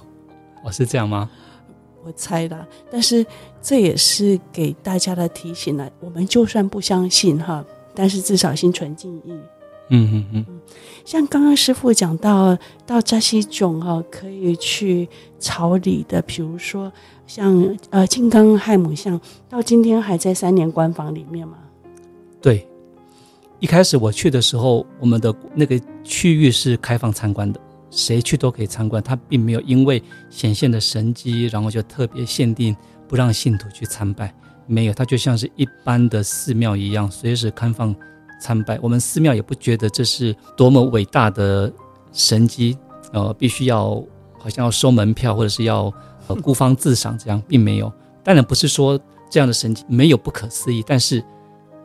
[0.62, 1.30] 哦，是这样吗？
[2.04, 3.24] 我猜的，但是
[3.60, 5.90] 这也是给大家的提醒了。
[6.00, 9.32] 我们就算不相信哈，但是至少心存敬意。
[9.90, 10.46] 嗯嗯嗯。
[11.04, 15.08] 像刚刚师傅讲到到扎西囧哈，可以去
[15.38, 16.92] 朝礼的，比如说
[17.26, 21.58] 像呃金刚亥母像，到今天还在三年关房里面吗？
[22.40, 22.66] 对。
[23.58, 27.60] 一开始我去的时候，我们的那个区域是开放参观的，
[27.90, 29.02] 谁去都可以参观。
[29.02, 32.76] 它并没有因为显现的神迹，然后就特别限定
[33.08, 34.34] 不让信徒去参拜。
[34.66, 37.94] 没有，它就像是一般的寺庙一样，随时开放
[38.40, 38.78] 参拜。
[38.82, 41.72] 我们寺庙也不觉得这是多么伟大的
[42.12, 42.78] 神迹，
[43.12, 44.02] 呃，必须要
[44.38, 45.92] 好像要收门票或者是要
[46.42, 47.92] 孤芳自赏这样，并没有。
[48.22, 48.98] 当然不是说
[49.28, 51.22] 这样的神迹没有不可思议，但是。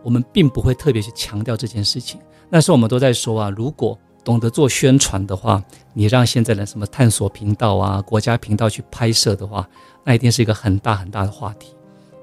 [0.03, 2.21] 我们并不会特别去强调这件事情。
[2.47, 9.65] 那时候我们都在说啊，如果懂得做宣传的话，你让现在的什么探索频道啊、国家频道去拍摄的话，
[10.03, 11.73] 那一定是一个很大很大的话题，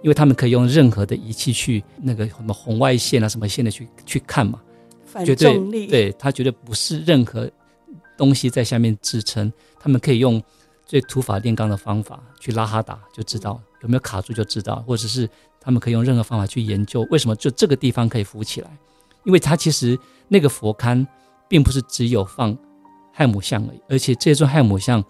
[0.03, 4.61] 因为他们可以用任何的仪器去那个什么红外线啊、什么线的去去看嘛，
[5.25, 7.49] 绝对对，他绝对不是任何
[8.19, 10.43] 东西在下面支撑，他们可以用
[10.85, 15.29] 最土法炼钢的方法去拉哈达，就知道有没有卡住就知道，或者是。
[15.65, 18.79] 他们可以用任何方法去研究为什么就这个地方可以浮起来，
[19.23, 19.97] 因为它其实
[20.27, 21.07] 那个佛龛
[21.53, 22.57] 并不是只有放
[23.13, 25.05] 亥姆像而已，而且这尊亥姆像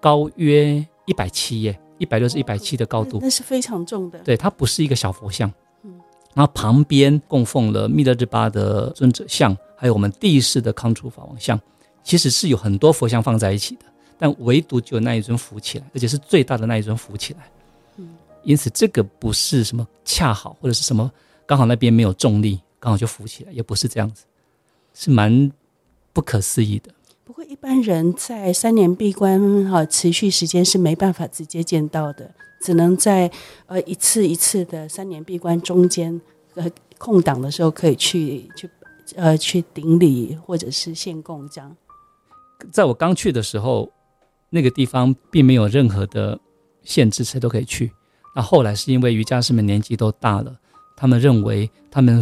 [0.00, 4.18] 高约一百七耶，一百六是一百七的高度，那是非常重的。
[4.20, 5.52] 对，它不是一个小佛像。
[5.82, 6.00] 嗯，
[6.32, 11.60] 然后旁边供奉了密勒日巴的尊者像，还有我们第一世的康楚法王像，
[12.02, 13.82] 其实是有很多佛像放在一起的，
[14.16, 17.40] 但唯独就那一尊浮起来，而且是最大的那一尊浮起来。
[17.98, 18.08] 嗯
[18.44, 21.12] 因此，这个不是什么恰好，或者是什么
[21.44, 24.24] 刚好那边没有重力，刚好就浮起来，也不是这样子，
[24.98, 25.52] 是蛮
[26.12, 26.92] 不可思议的。
[27.22, 33.30] 不过，一般人在三年闭关哈持续时间是没办法直接见到的，只能在
[33.66, 36.20] 呃一次一次的三年闭关中间
[36.54, 36.68] 呃
[36.98, 38.68] 空档的时候可以去去
[39.14, 41.76] 呃去顶礼或者是献供这样。
[42.72, 43.88] 在我刚去的时候，
[44.50, 46.40] 那个地方并没有任何的
[46.82, 47.92] 限制，谁都可以去。
[48.34, 50.58] 那后来是因为瑜伽师们年纪都大了，
[50.96, 52.20] 他们认为他们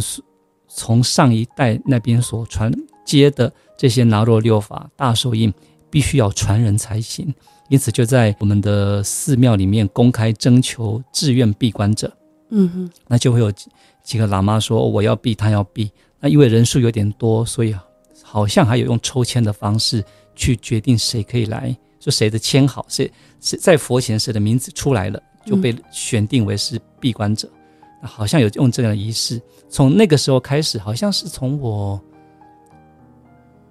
[0.67, 2.71] 从上一代那边所传
[3.05, 5.53] 接的这些拿若六法大手印，
[5.89, 7.33] 必须要传人才行。
[7.69, 12.11] 因此就在我们的寺庙里面公开征求志愿闭关者。
[12.49, 13.69] 嗯哼，那就会有几
[14.03, 15.91] 几个喇嘛说我要闭，他要闭。
[16.19, 17.75] 那因为人数有点多，所以
[18.23, 20.03] 好像还有用抽签的方式
[20.35, 23.11] 去决定谁可以来，说谁的签好，谁
[23.41, 27.49] 谁在佛前谁的名字出来了，就被选定为是闭关者。
[27.51, 27.56] 那
[28.01, 29.41] 好像有用这样的仪式。
[29.69, 32.01] 从那个时候开始，好像是从我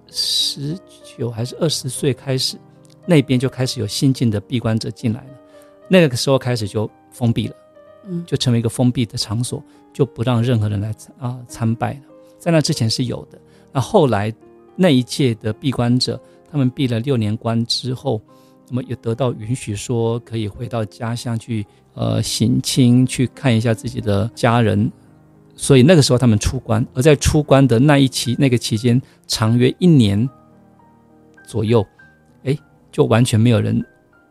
[0.07, 0.77] 十
[1.17, 2.57] 九还是二十岁开始，
[3.05, 5.29] 那边就开始有新进的闭关者进来了。
[5.87, 7.55] 那个时候开始就封闭了。
[8.09, 9.61] 嗯，就成为一个封闭的场所，
[9.91, 12.01] 就不让任何人来啊参拜了。
[12.39, 13.37] 在那之前是有的，
[13.73, 14.33] 那后来
[14.77, 16.17] 那一届的闭关者，
[16.49, 18.21] 他们闭了六年关之后，
[18.69, 21.65] 那么也得到允许，说可以回到家乡去，
[21.97, 24.91] 呃，省亲去看一下自己的家人。
[25.55, 30.29] 所以那个时候他们出关，而在出关的那一期那个期间，长约一年
[31.47, 31.83] 左右，
[32.43, 32.55] 哎，
[32.91, 33.83] 就完全没有人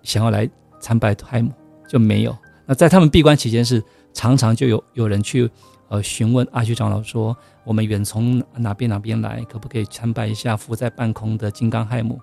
[0.04, 0.48] 想要来
[0.78, 1.50] 参拜海母，
[1.88, 2.36] 就没有。
[2.64, 5.50] 那在他们闭关期间，是常常就有有人去
[5.88, 12.20] 呃询问阿虚长老说，我们远从哪边哪边来，可不可以参拜一下浮在半空的金刚亥母？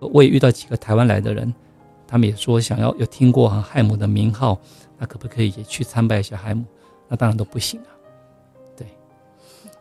[0.00, 1.54] 我也遇到几个台湾来的人，
[2.14, 4.56] 他们也说想要有听过亥姆的名号，
[4.98, 6.64] 那可不可以也去参拜一下亥姆？
[7.08, 7.90] 那当然都不行啊。
[8.76, 8.86] 对，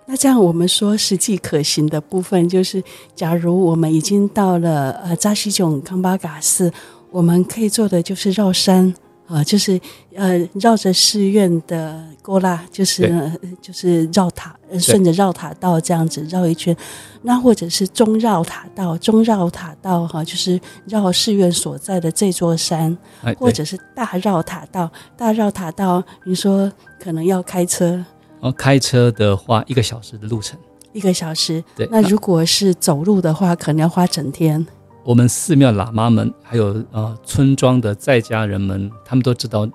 [0.07, 6.73] 那这样我们说实际可行的部分，就是假如我们已经到了呃扎西囧康巴嘎寺，
[7.11, 8.91] 我们可以做的就是绕山。
[9.27, 9.79] 啊，就是
[10.15, 16.75] 呃，绕着寺院的勾拉，就是就是绕塔，顺着绕塔道这样子绕一圈。
[17.21, 22.97] 那或者是中绕塔道，中绕塔道哈，就是绕寺院所在的这座山，
[23.37, 24.89] 或者是大绕塔道。
[25.17, 28.03] 大绕塔道，你说可能要开车？
[28.39, 30.57] 哦，开车的话，一个小时的路程。
[30.93, 31.63] 一个小时。
[31.75, 31.87] 对。
[31.91, 34.65] 那如果是走路的话，可能要花整天。
[35.03, 39.67] 我们寺庙喇嘛们，还有呃村庄的在家人们，他们都知道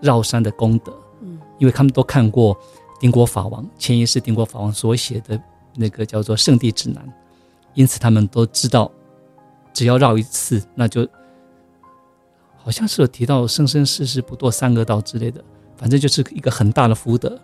[0.00, 0.99] 绕山的功德，嗯，
[1.60, 2.58] 因为他们都看过
[2.98, 5.40] 丁国法王前一世丁国法王所写的
[5.76, 7.06] 那个叫做《圣地指南》，
[7.74, 8.90] 因此他们都知道，
[9.72, 11.06] 只要绕一次，那就
[12.56, 15.44] 好像是有提到生生世世不堕三恶道之类的，
[15.76, 17.38] 反正就是一个很大的福德，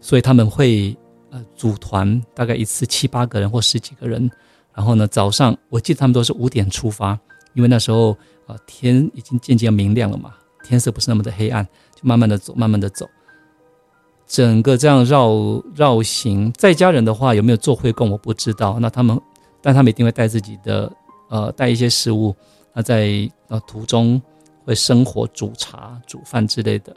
[0.00, 0.96] 所以他们会
[1.30, 4.30] 呃组团，大概一次七八个人或十几个人。
[4.74, 7.18] 然后呢，早上我记得他们都是五点出发，
[7.54, 8.12] 因为那时候
[8.46, 13.08] 啊天已经渐渐明亮了嘛，天色不是那么的黑暗，就慢慢的走，慢慢的走。
[14.26, 18.78] 整个这样绕绕行，在家人的话有没有做会供我不知道。
[18.80, 19.20] 那他们，
[19.60, 20.92] 但他们一定会带自己的
[21.28, 22.34] 呃带一些食物，
[22.72, 24.20] 那在呃途中
[24.64, 26.94] 会生火煮茶、煮饭之类的。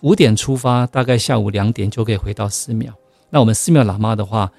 [0.00, 2.92] 五点出发，大概下午两点就可以回到寺庙。
[3.28, 4.50] 那我们寺庙喇嘛的话。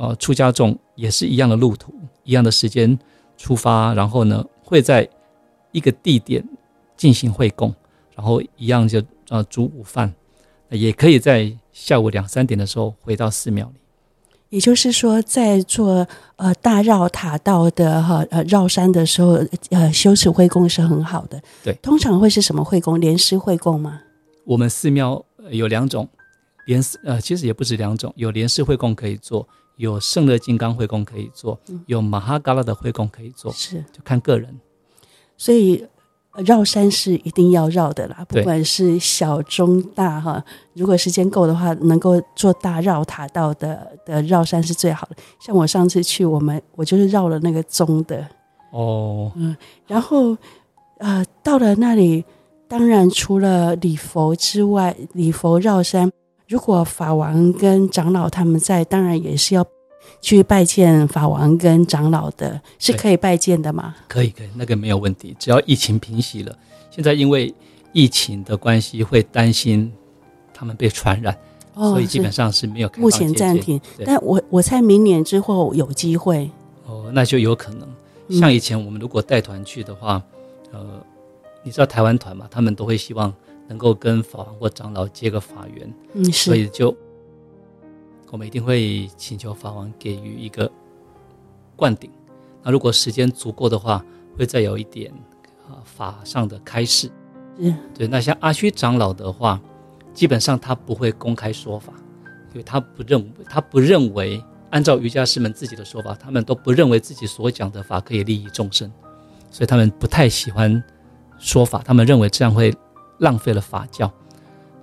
[0.00, 2.96] 呃，出家众也是一样的路途，一样的时间
[3.36, 5.08] 出发，然后呢，会在
[5.72, 6.40] 一个地点
[6.96, 7.74] 进行会供，
[8.14, 10.14] 然后一样就呃煮午饭，
[10.70, 13.74] 也可以在下午两三点的时候回到寺庙里。
[14.50, 19.38] 也就是说，在做呃大绕塔道的哈呃绕山的时候，
[19.70, 21.42] 呃修持会供是很好的。
[21.62, 22.98] 对，通常会是什么会供？
[22.98, 24.00] 莲师会供吗？
[24.44, 26.08] 我们寺庙有两种，
[26.64, 29.46] 莲师呃其实也不止两种，有莲师会供可以做。
[29.76, 34.58] 有圣乐金刚会供可以做，有马哈嘎拉的会供可以做，是就看个人。
[35.36, 35.86] 所以
[36.44, 40.42] 绕山是一定要绕的啦，不管是小中大哈。
[40.74, 45.16] 如果时间够的话，能够做大绕塔道的的绕山是最好的。
[45.40, 48.26] 像我上次去，我们我就是绕了那个中的
[48.72, 50.36] 哦，嗯，然后
[50.98, 52.24] 呃到了那里，
[52.68, 56.10] 当然除了礼佛之外，礼佛绕山。
[56.46, 59.62] 如果法王跟长老他们在，当然也是要
[60.20, 63.94] 去拜见法王跟长老的，是可以拜见的吗？
[64.08, 65.34] 可以，可以，那个没有问题。
[65.38, 66.56] 只要疫情平息了，
[66.90, 67.54] 现在因为
[67.92, 69.92] 疫情的关系，会担心
[70.52, 71.36] 他们被传染，
[71.74, 73.00] 哦、所以基本上是没有开。
[73.00, 76.50] 目前暂停，但我我猜明年之后有机会。
[76.86, 77.88] 哦，那就有可能。
[78.30, 80.22] 像以前我们如果带团去的话，
[80.72, 81.04] 嗯、呃，
[81.62, 83.32] 你知道台湾团嘛，他们都会希望。
[83.70, 86.96] 能够跟法王或长老结个法缘，嗯，是，所以就
[88.30, 90.70] 我们一定会请求法王给予一个
[91.74, 92.10] 灌顶。
[92.62, 94.04] 那如果时间足够的话，
[94.36, 95.12] 会再有一点
[95.68, 97.10] 啊法上的开示。
[97.58, 98.06] 嗯，对。
[98.06, 99.60] 那像阿虚长老的话，
[100.12, 101.92] 基本上他不会公开说法，
[102.52, 108.92] 因为他不认为，他不认为按照瑜伽师们自己的说法，他们都不认为自己所讲的法可以利益众生，
[109.50, 110.82] 所以他们不太喜欢
[111.38, 112.74] 说法，他们认为这样会
[113.18, 114.12] 浪费了法教。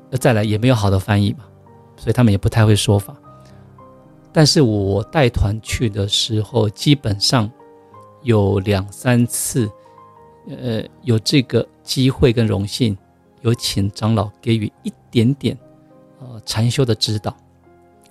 [0.10, 1.46] 那再来也没有好的翻译嘛，
[1.98, 3.16] 所以他们也不太会说法。
[4.38, 7.50] 但是我带团去的时候，基本上
[8.22, 9.72] 有两三次，
[10.50, 12.98] 呃，有这个机会跟荣幸，
[13.44, 15.58] 有请长老给予一点点
[16.20, 17.32] 呃禅修的指导。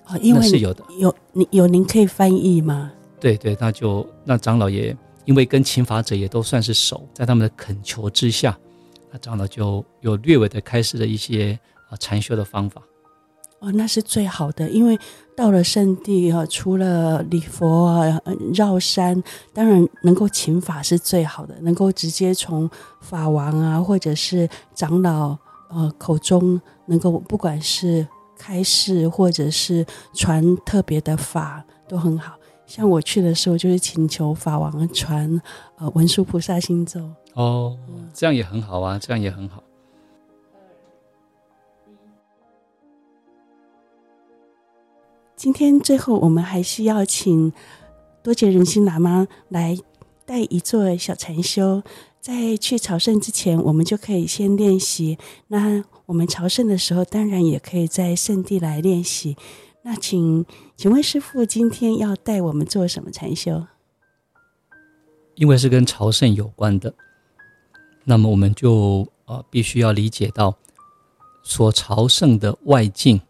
[0.07, 2.91] 哦，因为是有的，有您有您可以翻译吗？
[3.20, 4.97] 对对，那就那长老也
[5.27, 8.59] 因为跟请法者也都算是熟，在他们的恳求之下，
[9.12, 11.59] 那长老就有略微的开始了一些
[11.91, 12.81] 啊禅修的方法。
[13.61, 14.99] 哦，那是最好的，因为
[15.37, 18.20] 到了圣地哈，除了礼佛啊、
[18.55, 19.20] 绕山，
[19.53, 22.70] 当然能够请法是最好的，能够直接从
[23.01, 25.37] 法王啊，或者是长老
[25.70, 28.07] 呃口中，能够不管是
[28.39, 32.35] 开示或者是传特别的法，都很好。
[32.64, 35.43] 像我去的时候，就是请求法王传
[35.78, 37.11] 呃文殊菩萨心咒。
[37.35, 37.76] 哦，
[38.12, 39.64] 这样也很好啊，这样也很好。
[45.45, 47.53] 今天最后，我们还是要请
[48.23, 49.77] 多杰仁心喇嘛来
[50.25, 51.83] 带一座小禅修。
[52.19, 55.19] 在去朝圣之前，我们就可以先练习。
[55.49, 59.37] 那我们朝圣的时候，当然也可以在圣地来练习。
[59.83, 60.47] 那请
[60.79, 63.67] 请问师傅，今天要带我们做什么禅修？
[65.35, 66.95] 因为是跟朝圣有关的，
[68.05, 70.57] 那么我们就呃必须要理解到，
[71.43, 73.21] 所朝圣的外境，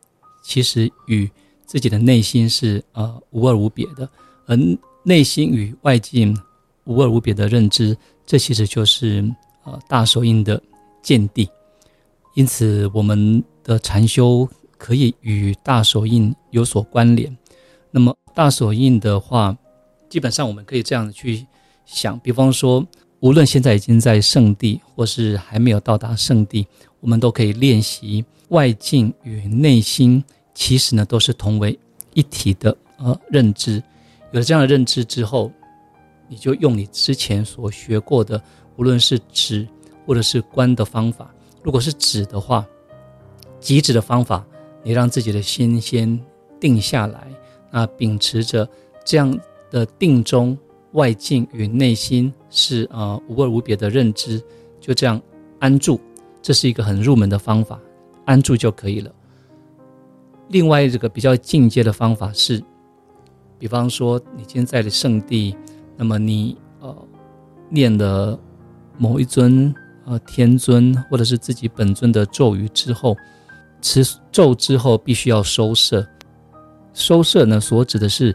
[0.44, 1.28] 其实与
[1.66, 4.08] 自己的内心是呃无二无别的，
[4.46, 4.56] 而
[5.02, 6.36] 内心与外境
[6.84, 7.96] 无二无别的认知，
[8.26, 9.24] 这其实就是
[9.64, 10.62] 呃大手印的
[11.02, 11.48] 见地。
[12.34, 17.36] 因此，我们的禅修可以与大手印有所关联。
[17.90, 19.56] 那么，大手印的话，
[20.08, 21.46] 基本上我们可以这样去
[21.86, 22.84] 想：比方说，
[23.20, 26.66] 无论现在已经在圣地，或是还没有到达圣地，
[27.00, 30.22] 我们都可以练习外境与内心。
[30.54, 31.78] 其实呢，都是同为
[32.14, 33.82] 一体的呃认知。
[34.32, 35.50] 有了这样的认知之后，
[36.28, 38.42] 你就用你之前所学过的，
[38.76, 39.66] 无论是止
[40.06, 41.32] 或者是观的方法。
[41.62, 42.66] 如果是止的话，
[43.60, 44.44] 即止的方法，
[44.82, 46.20] 你让自己的心先
[46.60, 47.26] 定下来，
[47.70, 48.68] 那秉持着
[49.04, 49.38] 这样
[49.70, 50.56] 的定中，
[50.92, 54.42] 外境与内心是呃无二无别的认知，
[54.80, 55.20] 就这样
[55.58, 56.00] 安住。
[56.42, 57.80] 这是一个很入门的方法，
[58.26, 59.10] 安住就可以了。
[60.54, 62.62] 另外，这个比较进阶的方法是，
[63.58, 65.56] 比方说你今天在的圣地，
[65.96, 66.96] 那么你呃
[67.68, 68.38] 念了
[68.96, 69.74] 某一尊
[70.04, 73.16] 呃天尊或者是自己本尊的咒语之后，
[73.82, 76.06] 持咒之后必须要收摄。
[76.92, 78.32] 收摄呢，所指的是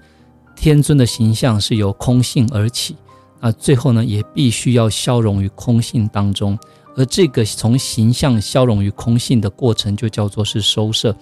[0.57, 2.97] 天尊的形象是由空性而起
[3.39, 6.59] 啊，最后呢也必须要消融于空性当中，
[6.97, 11.15] 而这个从形象消融于空性的过程，就叫做是收摄。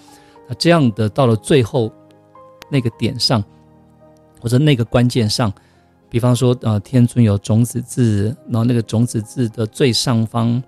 [0.47, 1.91] 那这样的到了最后
[2.69, 3.43] 那个点上，
[4.41, 5.51] 或者那个关键上，
[6.09, 10.61] 比方说，呃，天尊有种子字，然后那个种子字的最上方，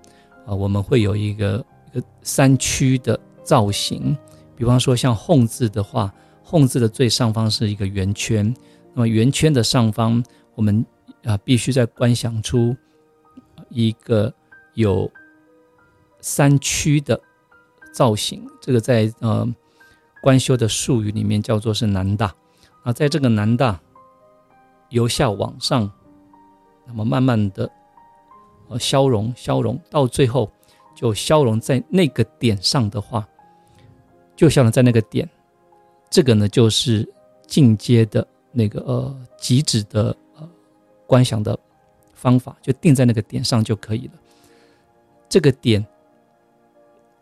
[0.46, 4.16] 啊、我们会有一个一个三区的造型。
[4.54, 6.12] 比方说，像弘字的话，
[6.42, 8.54] 弘字的最上方是一个圆圈，
[8.92, 10.22] 那么圆圈的上方，
[10.54, 10.84] 我们
[11.24, 12.76] 啊、必须在观想出
[13.70, 14.32] 一个
[14.74, 15.10] 有
[16.20, 17.18] 三区的
[17.94, 18.46] 造型。
[18.60, 19.48] 这个在呃。
[20.22, 22.34] 观修的术语里面叫做是南大，
[22.82, 23.80] 啊，在这个南大
[24.90, 25.90] 由下往上，
[26.86, 27.70] 那么慢慢的
[28.68, 30.52] 呃消融消融，到最后
[30.94, 33.26] 就消融在那个点上的话，
[34.36, 35.26] 就消融在那个点，
[36.10, 37.08] 这个呢就是
[37.46, 40.46] 进阶的那个呃极致的呃
[41.06, 41.58] 观想的
[42.12, 44.12] 方法，就定在那个点上就可以了。
[45.30, 45.86] 这个点，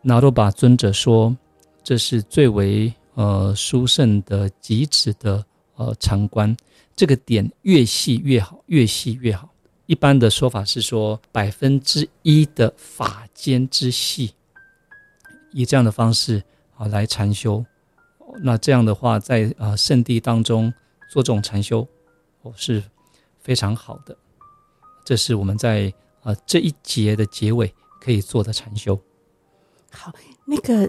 [0.01, 1.33] 那鲁巴尊者说。
[1.89, 6.55] 这是最为呃殊胜的极致的呃禅观，
[6.95, 9.49] 这个点越细越好，越细越好。
[9.87, 14.35] 一般的说法是说百分之一的法间之细，
[15.51, 16.43] 以这样的方式
[16.75, 17.65] 啊来禅修。
[18.43, 20.71] 那这样的话，在啊圣地当中
[21.09, 21.87] 做这种禅修，
[22.43, 22.83] 哦是
[23.39, 24.15] 非常好的。
[25.03, 28.95] 这是我们在啊这一节的结尾可以做的禅修。
[29.89, 30.13] 好，
[30.45, 30.87] 那个。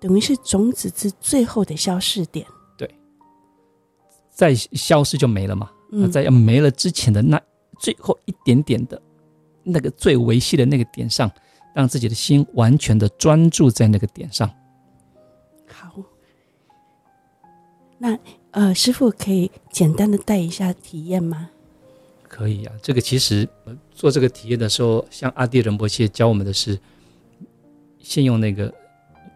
[0.00, 2.46] 等于是种子之最后的消失点，
[2.76, 2.88] 对，
[4.30, 5.70] 在消失就没了嘛。
[5.90, 7.40] 那、嗯、在要没了之前的那
[7.78, 9.00] 最后一点点的，
[9.62, 11.30] 那个最维系的那个点上，
[11.74, 14.48] 让自己的心完全的专注在那个点上。
[15.66, 15.94] 好，
[17.98, 18.18] 那
[18.50, 21.50] 呃，师傅可以简单的带一下体验吗？
[22.24, 23.48] 可以啊，这个其实
[23.90, 26.78] 做这个体验的时候，像阿底仁波切教我们的是，
[27.98, 28.72] 先用那个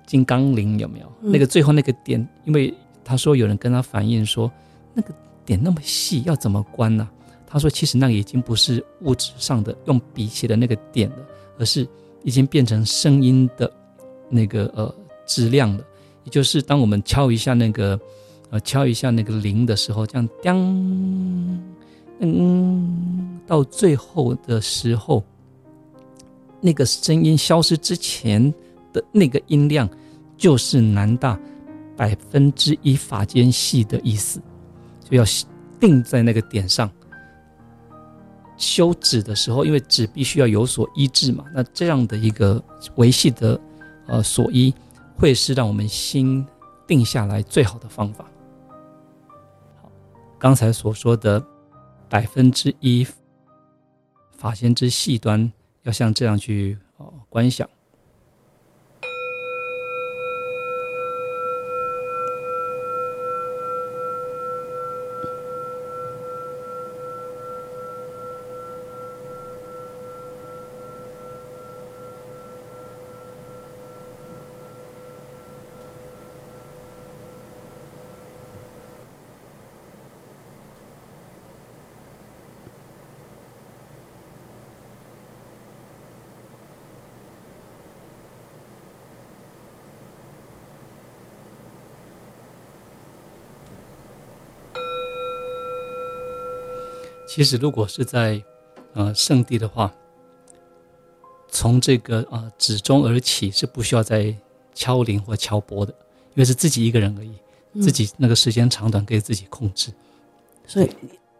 [0.07, 1.07] 金刚铃有没有？
[1.22, 2.72] 嗯、那个最后那个点，因为
[3.05, 4.50] 他说有人跟他反映说，
[4.94, 7.12] 那个点那么细，要怎么关呢、啊？
[7.46, 11.16] 他说其实那个已经不是物质上的用笔写的那个点了，
[11.59, 11.86] 而是
[12.22, 13.70] 已经变成声音的
[14.30, 14.94] 那个呃
[15.26, 15.84] 质量了。
[16.24, 18.00] 也就是当我们敲一下那个
[18.50, 20.57] 呃敲一下那个铃的时候，这样当
[22.20, 25.22] 嗯，到最后的时候，
[26.61, 28.55] 那个声音消失之前
[28.93, 29.88] 的那个音量，
[30.36, 31.38] 就是南大
[31.97, 34.40] 百分之一法间系的意思，
[35.09, 35.24] 就要
[35.80, 36.90] 定在那个点上。
[38.57, 42.62] 修止的时候，因为止必须要有所依止嘛，那这样的一个
[42.97, 43.61] 维系的
[44.07, 44.74] 呃所依，
[45.16, 46.47] 会是让我们心
[46.86, 48.24] 定下来最好的方法。
[49.82, 49.90] 好，
[50.38, 51.43] 刚才所说的。
[52.12, 53.07] 百分之一
[54.32, 55.51] 法间之细端，
[55.84, 57.66] 要像这样去哦观想。
[97.34, 98.42] 其实，如果是在
[98.92, 99.90] 呃圣地的话，
[101.48, 104.36] 从这个呃止中而起是不需要再
[104.74, 105.94] 敲铃或敲钵的，
[106.34, 107.32] 因为是自己一个人而已，
[107.72, 109.90] 嗯、自己那个时间长短可以自己控制，
[110.66, 110.90] 所以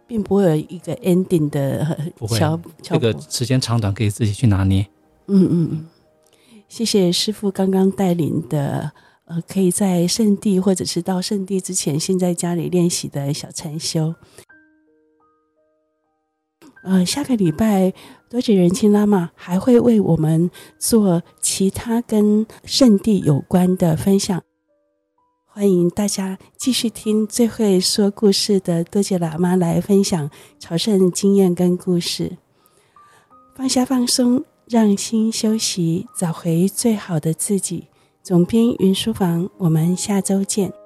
[0.07, 4.86] 并不会有一个 ending 的不会敲这个时间长短可以自己去拿捏。
[5.26, 5.86] 嗯嗯嗯，
[6.70, 8.90] 谢谢师傅刚刚带领的
[9.26, 14.14] 呃，可以在圣地或者是到圣地之前，先在家里练习的小禅修。
[16.83, 17.93] 呃，下个礼拜
[18.28, 24.43] 多杰仁钦喇嘛还会为我们做其他跟圣地有关的分享，
[25.47, 30.28] 欢迎大家继续听最会说故事的多杰喇嘛来分享
[30.59, 32.37] 朝圣经验跟故事。
[33.55, 37.87] 放下放松，让心休息，找回最好的自己。
[38.24, 40.82] 总编云书房，我们下周见。